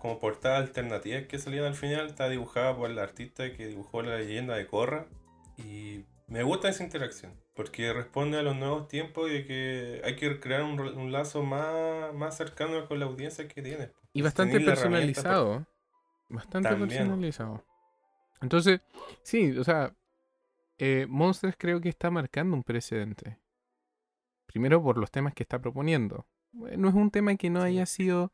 [0.00, 4.16] como portadas alternativas que salían al final está dibujada por el artista que dibujó la
[4.16, 5.06] leyenda de Korra.
[5.56, 7.38] Y me gusta esa interacción.
[7.54, 12.14] Porque responde a los nuevos tiempos y que hay que crear un, un lazo más,
[12.14, 13.90] más cercano con la audiencia que tienes.
[14.12, 15.66] Y bastante personalizado.
[16.28, 16.88] Bastante También.
[16.88, 17.62] personalizado.
[18.40, 18.80] Entonces,
[19.22, 19.94] sí, o sea,
[20.78, 23.38] eh, Monsters creo que está marcando un precedente.
[24.46, 26.26] Primero por los temas que está proponiendo.
[26.68, 27.66] Eh, No es un tema que no Sí.
[27.68, 28.32] haya sido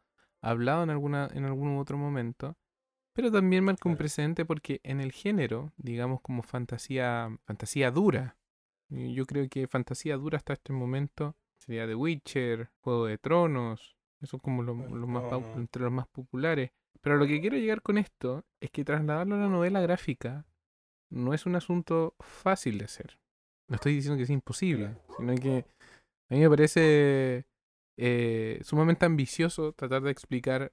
[0.50, 2.56] hablado en, alguna, en algún otro momento,
[3.14, 8.36] pero también marca un precedente porque en el género, digamos como fantasía, fantasía dura,
[8.88, 14.38] yo creo que fantasía dura hasta este momento sería The Witcher, Juego de Tronos, eso
[14.38, 14.74] como lo-
[15.08, 15.22] más,
[15.56, 16.70] entre los más populares.
[17.00, 20.46] Pero lo que quiero llegar con esto es que trasladarlo a la novela gráfica
[21.10, 23.18] no es un asunto fácil de hacer.
[23.68, 25.64] No estoy diciendo que es imposible, sino que
[26.30, 27.44] a mí me parece
[27.96, 30.72] eh, sumamente ambicioso tratar de explicar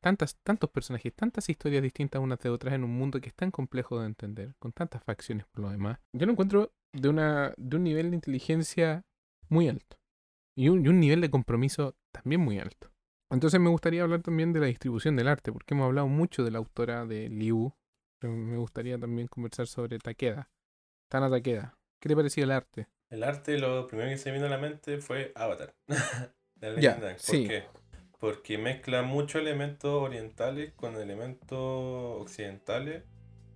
[0.00, 3.50] tantas, tantos personajes, tantas historias distintas unas de otras en un mundo que es tan
[3.50, 5.98] complejo de entender, con tantas facciones por lo demás.
[6.12, 9.04] Yo lo encuentro de, una, de un nivel de inteligencia
[9.48, 9.96] muy alto
[10.56, 12.90] y un, y un nivel de compromiso también muy alto.
[13.30, 16.50] Entonces me gustaría hablar también de la distribución del arte, porque hemos hablado mucho de
[16.50, 17.72] la autora de Liu,
[18.18, 20.50] pero me gustaría también conversar sobre Takeda.
[21.08, 21.74] Tana Takeda.
[21.98, 22.88] ¿Qué le parecía el arte?
[23.12, 25.74] El arte, lo primero que se me vino a la mente fue Avatar.
[26.80, 26.96] Ya.
[26.96, 27.44] ¿Por sí.
[27.48, 27.64] qué?
[28.20, 31.58] Porque mezcla muchos elementos orientales con elementos
[32.20, 33.02] occidentales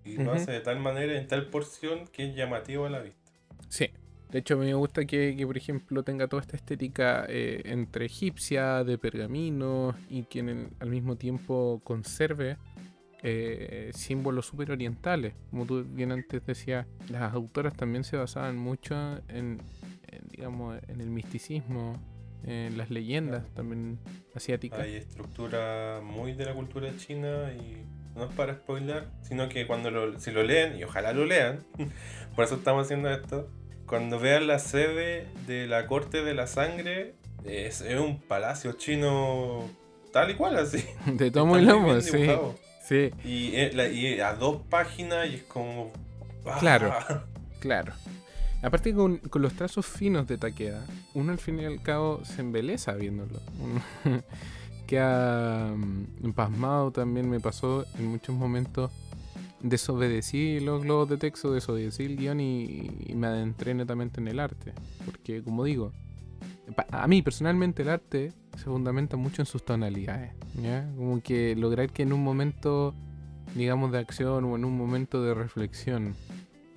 [0.04, 3.30] y lo hace de tal manera, en tal porción, que es llamativo a la vista.
[3.68, 3.90] Sí.
[4.28, 7.62] De hecho, a mí me gusta que, que, por ejemplo, tenga toda esta estética eh,
[7.66, 12.56] entre egipcia, de pergamino, y que el- al mismo tiempo conserve
[13.28, 15.34] eh, símbolos súper orientales.
[15.50, 18.94] Como tú bien antes decías, las autoras también se basaban mucho
[19.28, 19.60] en,
[20.08, 21.94] en, digamos, en el misticismo,
[22.44, 23.54] en las leyendas Claro.
[23.54, 23.98] también
[24.34, 24.78] asiáticas.
[24.80, 27.84] Hay estructura muy de la cultura china y
[28.14, 31.64] no es para spoiler, sino que cuando lo, si lo leen, y ojalá lo lean,
[32.36, 33.50] por eso estamos haciendo esto,
[33.86, 39.68] cuando vean la sede de la corte de la sangre, es, es un palacio chino
[40.12, 40.84] tal y cual así.
[41.06, 42.16] De tomo y lomo, sí.
[42.18, 42.54] dibujado.
[42.86, 45.90] Sí, Y, eh, y a dos páginas y es como...
[46.44, 46.58] ¡ah!
[46.60, 46.94] Claro.
[47.58, 47.92] claro.
[48.62, 52.42] Aparte con, con los trazos finos de Takeda, uno al fin y al cabo se
[52.42, 53.40] embeleza viéndolo.
[53.60, 53.82] Uno
[54.86, 58.92] queda mm, pasmado también me pasó en muchos momentos.
[59.60, 64.38] Desobedecí los globos de texto, desobedecí el guion y, y me adentré netamente en el
[64.38, 64.74] arte.
[65.04, 65.92] Porque como digo,
[66.90, 70.32] a mí personalmente el arte se fundamenta mucho en sus tonalidades.
[70.96, 72.94] Como que lograr que en un momento,
[73.54, 76.14] digamos, de acción o en un momento de reflexión,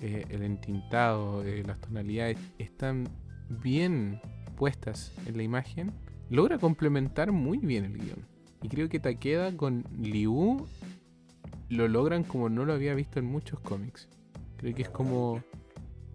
[0.02, 3.10] eh, el entintado, eh, las tonalidades están
[3.50, 4.22] bien
[4.56, 5.92] puestas en la imagen,
[6.30, 8.26] logra complementar muy bien el guion.
[8.62, 10.68] Y creo que Takeda con Liu
[11.70, 14.10] lo logran como no lo había visto en muchos cómics.
[14.58, 15.42] Creo que es como.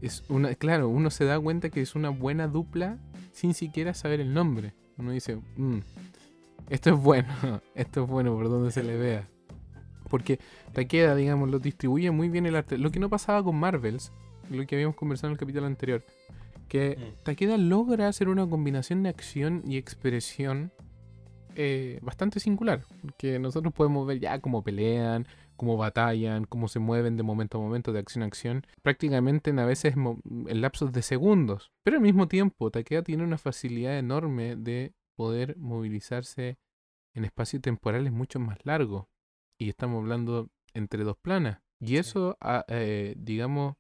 [0.03, 2.99] Es una, claro, uno se da cuenta que es una buena dupla
[3.35, 4.73] sin siquiera saber el nombre.
[4.97, 5.79] Uno dice, "Mm,
[6.71, 7.29] esto es bueno,
[7.75, 9.29] esto es bueno por donde se le vea.
[10.09, 10.39] Porque
[10.73, 12.79] Takeda, digamos, lo distribuye muy bien el arte.
[12.79, 14.13] Lo que no pasaba con Marvels,
[14.51, 16.03] lo que habíamos conversado en el capítulo anterior,
[16.69, 17.23] que Mm.
[17.25, 20.73] Takeda logra hacer una combinación de acción y expresión
[21.57, 22.83] eh, bastante singular.
[23.01, 27.61] Porque nosotros podemos ver ya cómo pelean, cómo batallan, cómo se mueven de momento a
[27.61, 31.73] momento, de acción a acción, prácticamente en a veces en lapsos de segundos.
[31.83, 36.59] Pero al mismo tiempo, Takeda tiene una facilidad enorme de poder movilizarse
[37.15, 39.07] en espacios temporales mucho más largos.
[39.59, 41.61] Y estamos hablando entre dos planas.
[41.81, 43.77] Y eso, ah, eh, digamos,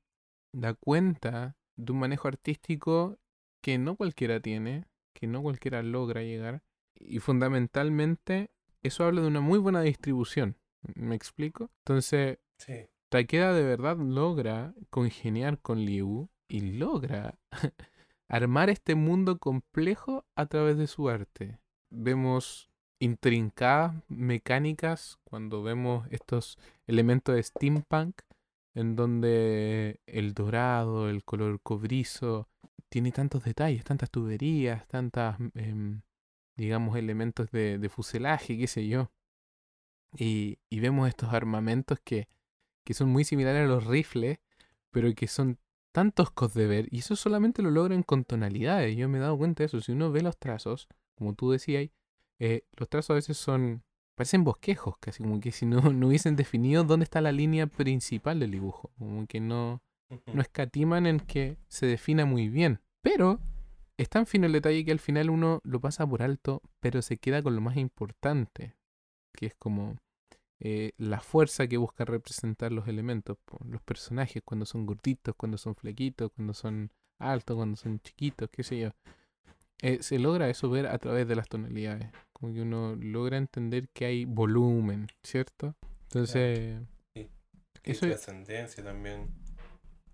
[0.52, 3.18] da cuenta de un manejo artístico
[3.60, 4.84] que no cualquiera tiene,
[5.14, 6.62] que no cualquiera logra llegar.
[6.94, 8.50] Y fundamentalmente,
[8.82, 10.56] eso habla de una muy buena distribución.
[10.94, 11.70] ¿Me explico?
[11.80, 12.86] Entonces, Sí.
[13.08, 17.38] Takeda de verdad logra congeniar con Liu y logra
[18.28, 21.60] armar este mundo complejo a través de su arte.
[21.90, 28.22] Vemos intrincadas mecánicas cuando vemos estos elementos de steampunk
[28.74, 32.48] en donde el dorado, el color cobrizo,
[32.88, 36.02] tiene tantos detalles, tantas tuberías, tantas, em,
[36.56, 39.12] digamos, elementos de, de, fuselaje, qué sé yo.
[40.16, 42.28] Y, y vemos estos armamentos que,
[42.84, 44.38] que, son muy similares a los rifles,
[44.90, 45.58] pero que son
[45.92, 48.96] tan toscos de ver, y eso solamente lo logran con tonalidades.
[48.96, 49.80] Yo me he dado cuenta de eso.
[49.80, 51.88] Si uno ve los trazos, como tú decías,
[52.38, 53.82] eh, los trazos a veces son
[54.14, 58.40] parecen bosquejos, casi como que si no, no hubiesen definido dónde está la línea principal
[58.40, 59.82] del dibujo, como que no,
[60.32, 62.80] no escatiman en que se defina muy bien.
[63.02, 63.40] Pero
[63.96, 67.18] es tan fino el detalle que al final uno lo pasa por alto, pero se
[67.18, 68.74] queda con lo más importante,
[69.32, 69.96] que es como
[70.60, 75.74] eh, la fuerza que busca representar los elementos, los personajes, cuando son gorditos, cuando son
[75.74, 78.90] flequitos, cuando son altos, cuando son chiquitos, qué sé yo.
[79.82, 82.08] Eh, se logra eso ver a través de las tonalidades.
[82.32, 85.74] Como que uno logra entender que hay volumen, ¿cierto?
[86.04, 86.80] Entonces.
[87.14, 87.28] Sí.
[87.82, 89.28] Eso trascendencia también.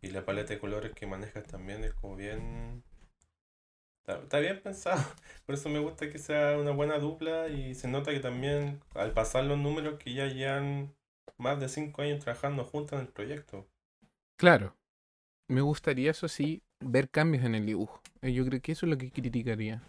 [0.03, 2.83] Y la paleta de colores que manejas también es como bien.
[4.18, 5.02] Está, bien pensado.
[5.46, 9.12] Por eso me gusta que sea una buena dupla y se nota que también al
[9.12, 10.94] pasar los números que ya llevan
[11.38, 13.66] más de cinco años trabajando juntos en el proyecto.
[14.36, 14.74] Claro.
[15.48, 18.00] Me gustaría, eso sí, ver cambios en el dibujo.
[18.22, 19.82] Eh, yo creo que eso es lo que criticaría.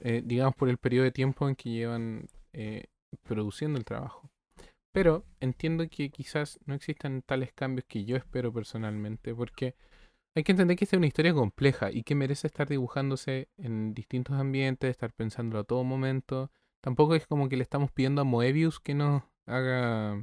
[0.00, 2.84] Eh, digamos por el periodo de tiempo en que llevan eh,
[3.22, 4.28] produciendo el trabajo.
[4.92, 9.74] Pero entiendo que quizás no existan tales cambios que yo espero personalmente, porque
[10.36, 13.94] hay que entender que esta es una historia compleja y que merece estar dibujándose en
[13.94, 16.50] distintos ambientes, estar pensándolo a todo momento.
[16.82, 20.22] Tampoco es como que le estamos pidiendo a Moebius que nos haga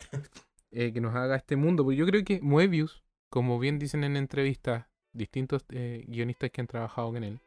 [0.70, 4.86] que nos haga este mundo, porque yo creo que Moebius, como bien dicen en entrevistas
[5.12, 7.40] distintos eh, guionistas que han trabajado con él,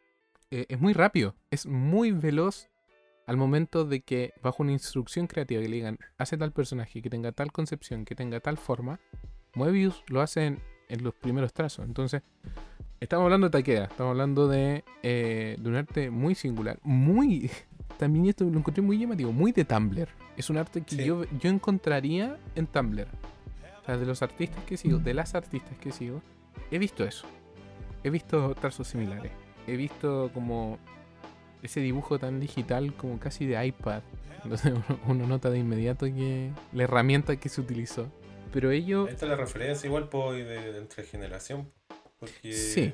[0.52, 2.70] eh, es muy rápido, es muy veloz
[3.26, 7.10] al momento de que bajo una instrucción creativa que le digan, hace tal personaje, que
[7.10, 9.00] tenga tal concepción, que tenga tal forma,
[9.56, 11.86] Moebius lo hace en, los primeros trazos.
[11.86, 12.22] Entonces,
[13.00, 17.50] estamos hablando de Takeda, estamos hablando de, eh, de un arte muy singular, muy...
[17.98, 20.10] También esto lo encontré muy llamativo, muy de Tumblr.
[20.36, 23.08] Es un arte que yo, yo encontraría en Tumblr.
[23.82, 26.22] O sea, de los artistas que sigo, de las artistas que sigo,
[26.72, 27.28] he visto eso
[28.04, 29.32] he visto trazos similares.
[29.66, 30.78] He visto como
[31.62, 34.02] ese dibujo tan digital como casi de iPad.
[34.44, 34.74] Entonces
[35.08, 38.08] uno, nota de inmediato que la herramienta que se utilizó.
[38.54, 39.08] Pero ello...
[39.08, 41.72] Esta es la referencia igual de, de, entre generación.
[42.20, 42.94] Porque sí,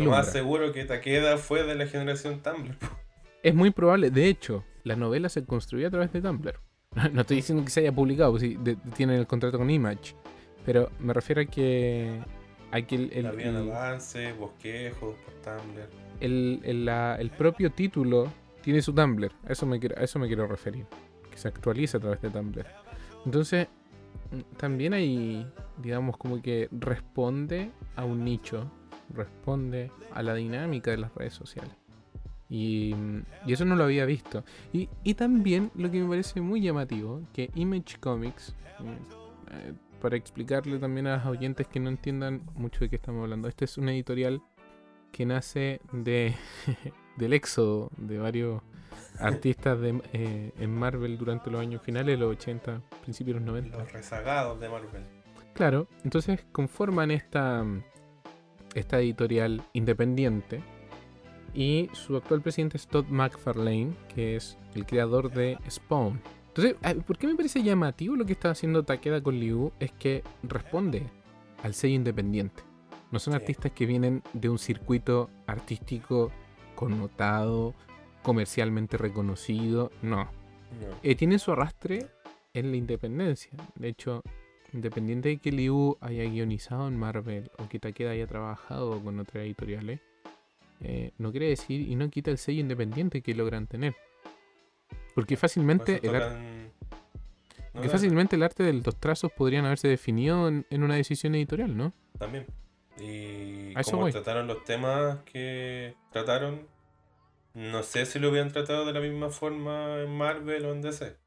[0.00, 2.76] lo más seguro que Takeda fue de la generación Tumblr.
[3.42, 4.10] Es muy probable.
[4.10, 6.58] De hecho, la novela se construyó a través de Tumblr.
[7.12, 8.42] No estoy diciendo que se haya publicado, pues
[8.96, 10.14] tienen el contrato con Image.
[10.64, 12.20] Pero me refiero a que
[12.70, 15.88] Aquí el, el, el avance, bosquejos por Tumblr.
[16.20, 18.30] El, el, propio título
[18.62, 19.32] tiene su Tumblr.
[19.46, 20.84] A eso, me, a eso me quiero referir.
[21.30, 22.66] Que se actualiza a través de Tumblr.
[23.24, 23.68] Entonces,
[24.56, 25.46] también hay,
[25.82, 28.70] digamos, como que responde a un nicho.
[29.14, 31.74] Responde a la dinámica de las redes sociales.
[32.50, 32.94] Y,
[33.46, 34.44] y, eso no lo había visto.
[34.72, 38.84] Y, también lo que me parece muy llamativo, que Image Comics, mm,
[39.52, 43.48] eh, para explicarle también a los oyentes que no entiendan mucho de qué estamos hablando.
[43.48, 44.42] Este es una editorial
[45.12, 46.34] que nace de
[47.16, 48.62] del éxodo de varios
[49.18, 53.78] artistas de, eh, en Marvel durante los años finales los 80, principios de los 90.
[53.78, 55.02] Los rezagados de Marvel.
[55.54, 57.64] Claro, entonces conforman esta,
[58.74, 60.62] esta editorial independiente
[61.54, 66.20] y su actual presidente es Todd McFarlane, que es el creador de Spawn,
[66.58, 69.70] entonces, ¿por qué me parece llamativo lo que está haciendo Takeda con Liu?
[69.78, 71.06] Es que responde
[71.62, 72.64] al sello independiente.
[73.12, 76.32] No son artistas que vienen de un circuito artístico
[76.74, 77.74] connotado,
[78.28, 80.28] comercialmente reconocido, no.
[81.02, 82.08] Eh, tienen su arrastre
[82.52, 83.50] en la independencia.
[83.74, 84.22] De hecho,
[84.74, 89.44] independiente de que Liu haya guionizado en Marvel o que Takeda haya trabajado con otras
[89.44, 90.00] editoriales,
[90.82, 93.96] eh, no quiere decir y no quita el sello independiente que logran tener.
[95.14, 101.34] Porque fácilmente el, fácilmente el arte de los trazos podrían haberse definido en, una decisión
[101.34, 101.94] editorial, ¿no?
[102.18, 102.44] También.
[103.00, 106.66] Y como trataron los temas que trataron,
[107.58, 111.18] no sé si lo hubieran tratado de la misma forma en Marvel o en DC.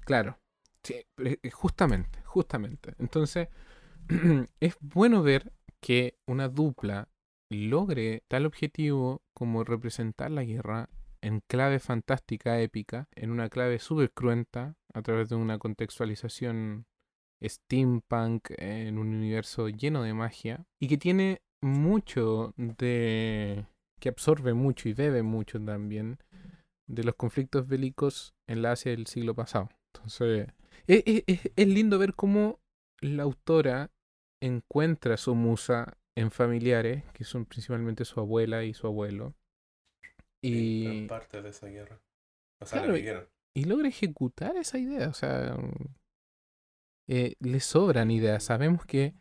[0.00, 0.38] Claro.
[0.82, 1.04] Sí,
[1.52, 2.94] justamente, justamente.
[2.98, 3.48] Entonces,
[4.60, 7.08] es bueno ver que una dupla
[7.50, 10.88] logre tal objetivo como representar la guerra
[11.20, 16.86] en clave fantástica, épica, en una clave súper cruenta, a través de una contextualización
[17.42, 23.66] steampunk en un universo lleno de magia, y que tiene mucho de.
[24.00, 26.18] Que absorbe mucho y bebe mucho también
[26.86, 29.68] de los conflictos bélicos en la Asia del siglo pasado.
[29.94, 30.48] Entonces,
[30.86, 32.60] es, es- es lindo ver cómo
[33.00, 33.90] la autora
[34.40, 39.34] encuentra su musa en familiares, que son principalmente su abuela y su abuelo.
[40.42, 42.00] Y, gran parte de esa guerra.
[42.60, 43.06] O sea, Claro, y-
[43.54, 45.08] y logra ejecutar esa idea.
[45.08, 45.56] O sea,
[47.08, 48.44] eh, le sobran ideas.
[48.44, 49.14] Sabemos que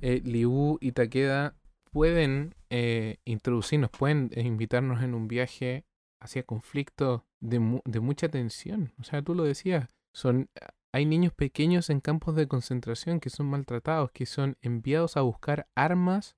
[0.00, 1.56] eh, Liu y Takeda
[1.92, 5.84] pueden eh, introducirnos, pueden eh, invitarnos en un viaje
[6.20, 8.92] hacia conflictos de, mu- de mucha tensión.
[9.00, 10.48] O sea, tú lo decías, son
[10.92, 15.68] hay niños pequeños en campos de concentración que son maltratados, que son enviados a buscar
[15.76, 16.36] armas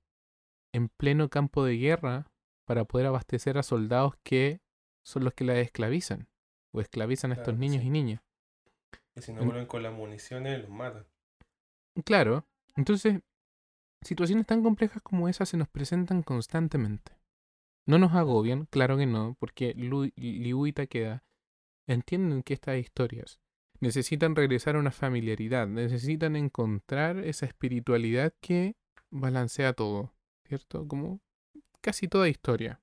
[0.73, 2.31] en pleno campo de guerra
[2.65, 4.61] para poder abastecer a soldados que
[5.03, 6.27] son los que la esclavizan
[6.71, 7.87] o esclavizan a estos Claro, niños sí.
[7.87, 8.21] y niñas.
[9.15, 11.05] Y si no en- vuelven con las municiones, los matan.
[12.05, 13.21] Claro, entonces
[14.03, 17.13] situaciones tan complejas como esas se nos presentan constantemente.
[17.85, 21.23] No nos agobian, claro que no, porque Liu y Takeda
[21.85, 23.39] entienden que estas historias
[23.81, 28.75] necesitan regresar a una familiaridad, necesitan encontrar esa espiritualidad que
[29.09, 30.13] balancea todo,
[30.47, 30.87] ¿cierto?
[30.87, 31.19] Como
[31.81, 32.79] casi toda historia.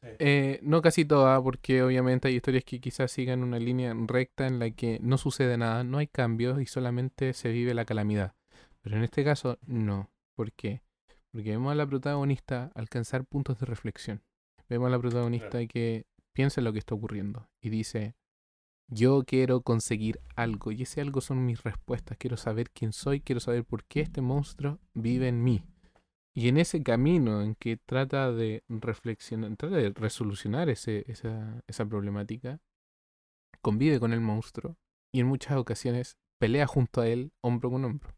[0.00, 0.08] Sí.
[0.18, 4.58] Eh, no casi toda, porque obviamente hay historias que quizás sigan una línea recta en
[4.58, 8.34] la que no sucede nada, no hay cambios y solamente se vive la calamidad.
[8.82, 10.10] Pero en este caso, no.
[10.36, 10.82] ¿Por qué?
[11.30, 14.22] Porque vemos a la protagonista alcanzar puntos de reflexión.
[14.68, 15.68] Vemos a la protagonista Claro.
[15.68, 18.14] que piensa en lo que está ocurriendo y dice,
[18.88, 22.16] yo quiero conseguir algo y ese algo son mis respuestas.
[22.18, 25.64] Quiero saber quién soy, quiero saber por qué este monstruo vive en mí.
[26.34, 31.86] Y en ese camino en que trata de reflexionar, trata de resolucionar ese, esa, esa
[31.86, 32.60] problemática,
[33.60, 34.76] convive con el monstruo
[35.12, 38.14] y en muchas ocasiones pelea junto a él hombro con hombro.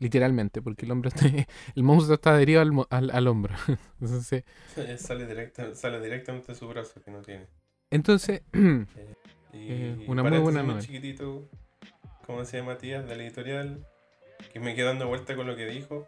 [0.00, 1.26] Literalmente, porque el hombre está-
[1.74, 3.54] el monstruo está adherido al, al, al hombro.
[4.00, 4.44] Entonces,
[4.98, 7.46] sale, directa, sale directamente de su brazo que no tiene.
[7.90, 8.42] entonces
[9.52, 10.80] Y Eh, una muy buena novela.
[10.86, 11.48] chiquitito,
[12.26, 13.86] como decía Matías, de la editorial,
[14.52, 16.06] que me quedo dando vuelta con lo que dijo.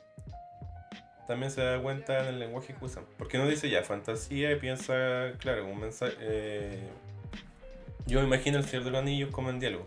[1.29, 3.05] También se da cuenta en el lenguaje que usan.
[3.19, 6.15] Porque no dice ya fantasía y piensa, claro, un mensaje.
[6.21, 6.89] eh,
[8.07, 9.87] yo imagino el Señor de los Anillos como en diálogo.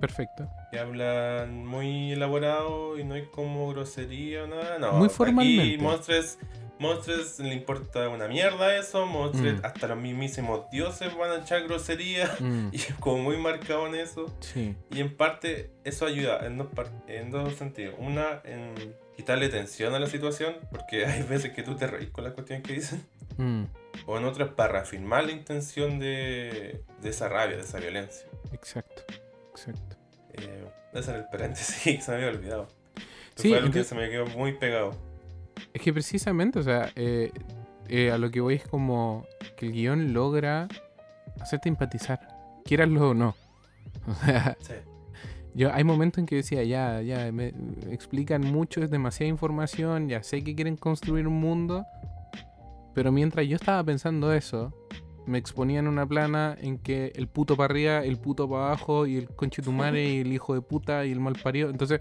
[0.00, 0.48] Perfecto.
[0.70, 4.78] Que hablan muy elaborado y no hay como grosería o nada.
[4.78, 5.82] No, Muy formalmente.
[5.82, 6.38] Monstres,
[6.78, 9.06] Monstres le importa una mierda eso.
[9.06, 9.64] Monstres, Mm.
[9.64, 12.30] hasta los mismísimos dioses van a echar grosería.
[12.40, 14.26] Mm, Y es como muy marcado en eso.
[14.40, 16.68] sí, Y en parte eso ayuda en dos,
[17.06, 17.94] en dos sentidos.
[17.98, 18.74] Una, en
[19.16, 22.66] quitarle tensión a la situación, porque hay veces que tú te reís con las cuestiones
[22.66, 23.02] que dicen.
[23.38, 23.64] mm,
[24.06, 28.26] O en otras, para reafirmar la intención de, de esa rabia, de esa violencia.
[28.52, 29.02] exacto,
[29.56, 29.96] exacto.
[30.34, 32.68] Eh, ese era el paréntesis, se me había olvidado.
[33.34, 34.92] Sí, Fue algo que enti- se me quedó muy pegado.
[35.74, 37.30] Es que precisamente, o sea, eh,
[37.88, 39.26] eh, a lo que voy es como
[39.56, 40.68] que el guion logra
[41.40, 42.20] hacerte empatizar,
[42.64, 43.34] quieraslo o no.
[44.08, 44.74] O sea, Sí.
[45.54, 50.08] yo hay momentos en que decía, ya, ya, me me explican mucho, es demasiada información,
[50.08, 51.84] ya sé que quieren construir un mundo,
[52.94, 54.72] pero mientras yo estaba pensando eso,
[55.26, 59.16] me exponían una plana en que el puto para arriba, el puto para abajo, y
[59.16, 61.70] el conchetumare, y el hijo de puta, y el mal parido.
[61.70, 62.00] Entonces,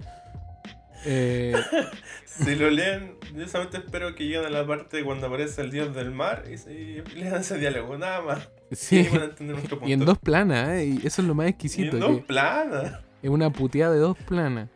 [1.05, 1.53] eh,
[2.25, 5.93] Si lo leen, yo solamente espero que lleguen a la parte cuando aparece el dios
[5.95, 8.49] del mar y, y lean ese diálogo, nada más.
[8.71, 9.07] sí.
[9.85, 10.85] Y en dos planas, ¿eh?
[10.85, 11.97] Y eso es lo más Y exquisito.
[11.97, 12.99] en dos planas.
[13.21, 14.69] es una puteada de dos planas.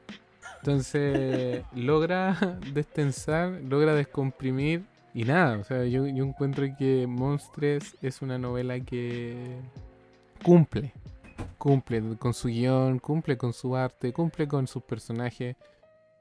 [0.60, 4.84] Entonces, logra destensar, logra descomprimir.
[5.14, 9.58] Y nada, o sea, yo, yo encuentro que Monstres es una novela que
[10.44, 10.94] cumple.
[11.58, 15.56] Cumple con su guion, cumple con su arte, cumple con sus personajes,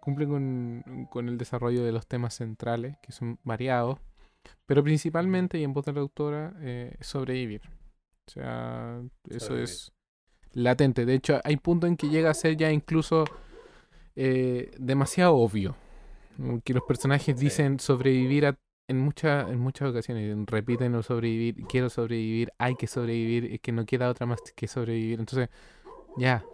[0.01, 3.99] cumple con, con el desarrollo de los temas centrales, que son variados.
[4.67, 7.63] Pero principalmente, y en voz de la autora, eh, sobrevivir.
[8.27, 9.65] O sea, eso Sobrevivir.
[9.65, 9.93] es
[10.53, 11.05] latente.
[11.05, 13.25] De hecho, hay puntos en que llega a ser ya incluso
[14.17, 15.77] eh, demasiado obvio.
[16.65, 17.45] Que los personajes Sí.
[17.45, 18.59] dicen sobrevivir a-
[18.89, 20.37] en, muchas en muchas ocasiones.
[20.47, 24.67] Repiten el sobrevivir, quiero sobrevivir, hay que sobrevivir, es que no queda otra más que
[24.67, 25.21] sobrevivir.
[25.21, 25.49] Entonces,
[26.17, 26.45] ya,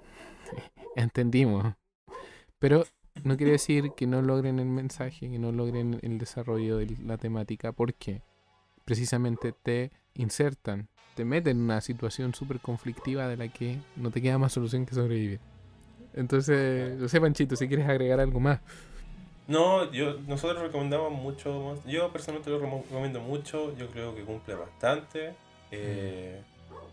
[0.97, 1.75] entendimos.
[2.59, 2.85] Pero
[3.23, 7.17] no quiere decir que no logren el mensaje, que no logren el desarrollo de la
[7.17, 8.23] temática, porque
[8.85, 14.21] precisamente te insertan, te meten en una situación súper conflictiva de la que no te
[14.21, 15.41] queda más solución que sobrevivir.
[16.13, 18.61] Entonces, no sé, Panchito, si quieres agregar algo más.
[19.47, 21.61] No, yo, nosotros recomendamos mucho.
[21.61, 23.77] más- Yo personalmente lo recomiendo mucho.
[23.77, 25.35] Yo creo que cumple bastante.
[25.71, 26.41] Eh,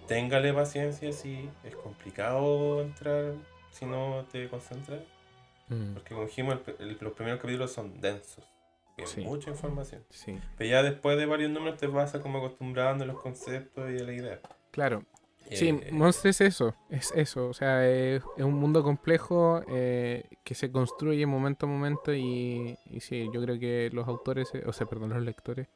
[0.08, 3.34] téngale paciencia si es complicado entrar
[3.72, 5.00] si no te concentras.
[5.70, 8.44] Mm, Porque como dijimos, el- el- los primeros capítulos son densos.
[9.06, 9.22] Sí.
[9.22, 10.04] mucha información.
[10.12, 13.90] Sí, Pero ya después de varios números te vas a como acostumbrando a los conceptos
[13.90, 14.40] y a la idea.
[14.70, 15.04] claro.
[15.56, 20.24] Sí, Eh, Monster es eso, es eso, o sea, es, es un mundo complejo eh,
[20.44, 24.64] que se construye momento a momento y, y sí, yo creo que los autores, eh,
[24.66, 25.68] o sea, perdón, los lectores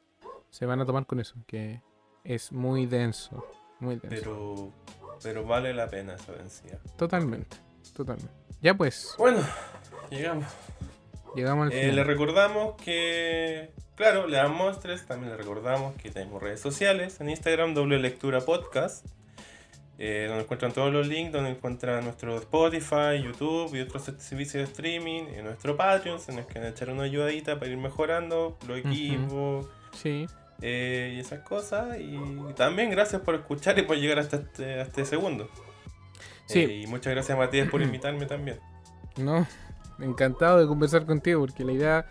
[0.50, 1.82] se van a tomar con eso, que
[2.24, 3.44] es muy denso,
[3.80, 4.08] muy denso.
[4.10, 4.72] pero,
[5.22, 6.78] pero vale la pena esa densidad.
[6.96, 7.56] Totalmente,
[7.94, 8.32] totalmente.
[8.62, 9.40] Ya pues, Bueno,
[10.10, 10.46] llegamos.
[11.34, 11.96] llegamos al Eh, final.
[11.96, 15.04] le recordamos que, claro, le damos monstruos.
[15.04, 17.20] También le recordamos que tenemos redes sociales.
[17.20, 19.04] En Instagram, doble lectura podcast.
[19.98, 24.72] Eh, donde encuentran todos los links, donde encuentran nuestro Spotify, YouTube y otros servicios de
[24.72, 25.24] streaming.
[25.38, 30.26] Y nuestro Patreon, se nos quieren echar una ayudadita para ir mejorando los equipos Sí,
[30.60, 31.98] eh, y esas cosas.
[31.98, 32.18] Y
[32.54, 35.48] también gracias por escuchar y por llegar hasta este, hasta este segundo.
[36.44, 36.60] Sí.
[36.60, 38.60] Eh, y muchas gracias Matías por invitarme también.
[39.16, 39.46] no,
[39.98, 42.06] encantado de conversar contigo porque la idea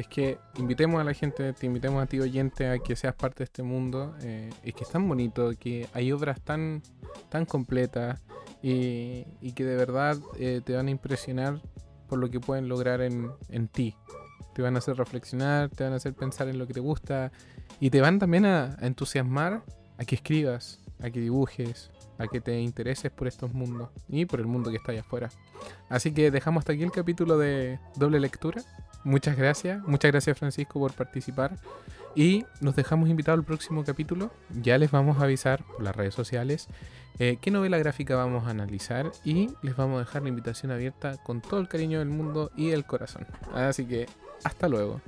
[0.00, 3.38] es que invitemos a la gente, te invitemos a ti oyente a que seas parte
[3.38, 4.14] de este mundo.
[4.22, 6.82] eh, y que es tan bonito, que hay obras tan,
[7.28, 8.20] tan completas
[8.62, 11.60] y, y que de verdad eh, te van a impresionar
[12.08, 13.96] por lo que pueden lograr en, en ti.
[14.54, 17.30] Te van a hacer reflexionar, te van a hacer pensar en lo que te gusta
[17.78, 19.62] y te van también a, a entusiasmar
[19.96, 24.40] a que escribas, a que dibujes, a que te intereses por estos mundos y por
[24.40, 25.30] el mundo que está allá afuera.
[25.88, 28.62] Así que dejamos hasta aquí el capítulo de doble lectura.
[29.04, 31.56] Muchas gracias, muchas gracias Francisco por participar
[32.14, 34.30] y nos dejamos invitados al próximo capítulo.
[34.62, 36.68] Ya les vamos a avisar por las redes sociales
[37.18, 41.18] eh, qué novela gráfica vamos a analizar y les vamos a dejar la invitación abierta
[41.22, 43.26] con todo el cariño del mundo y el corazón.
[43.52, 44.06] Así que
[44.42, 45.02] hasta luego.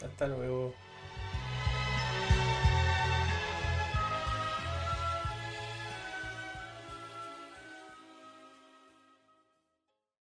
[0.00, 0.74] Hasta luego.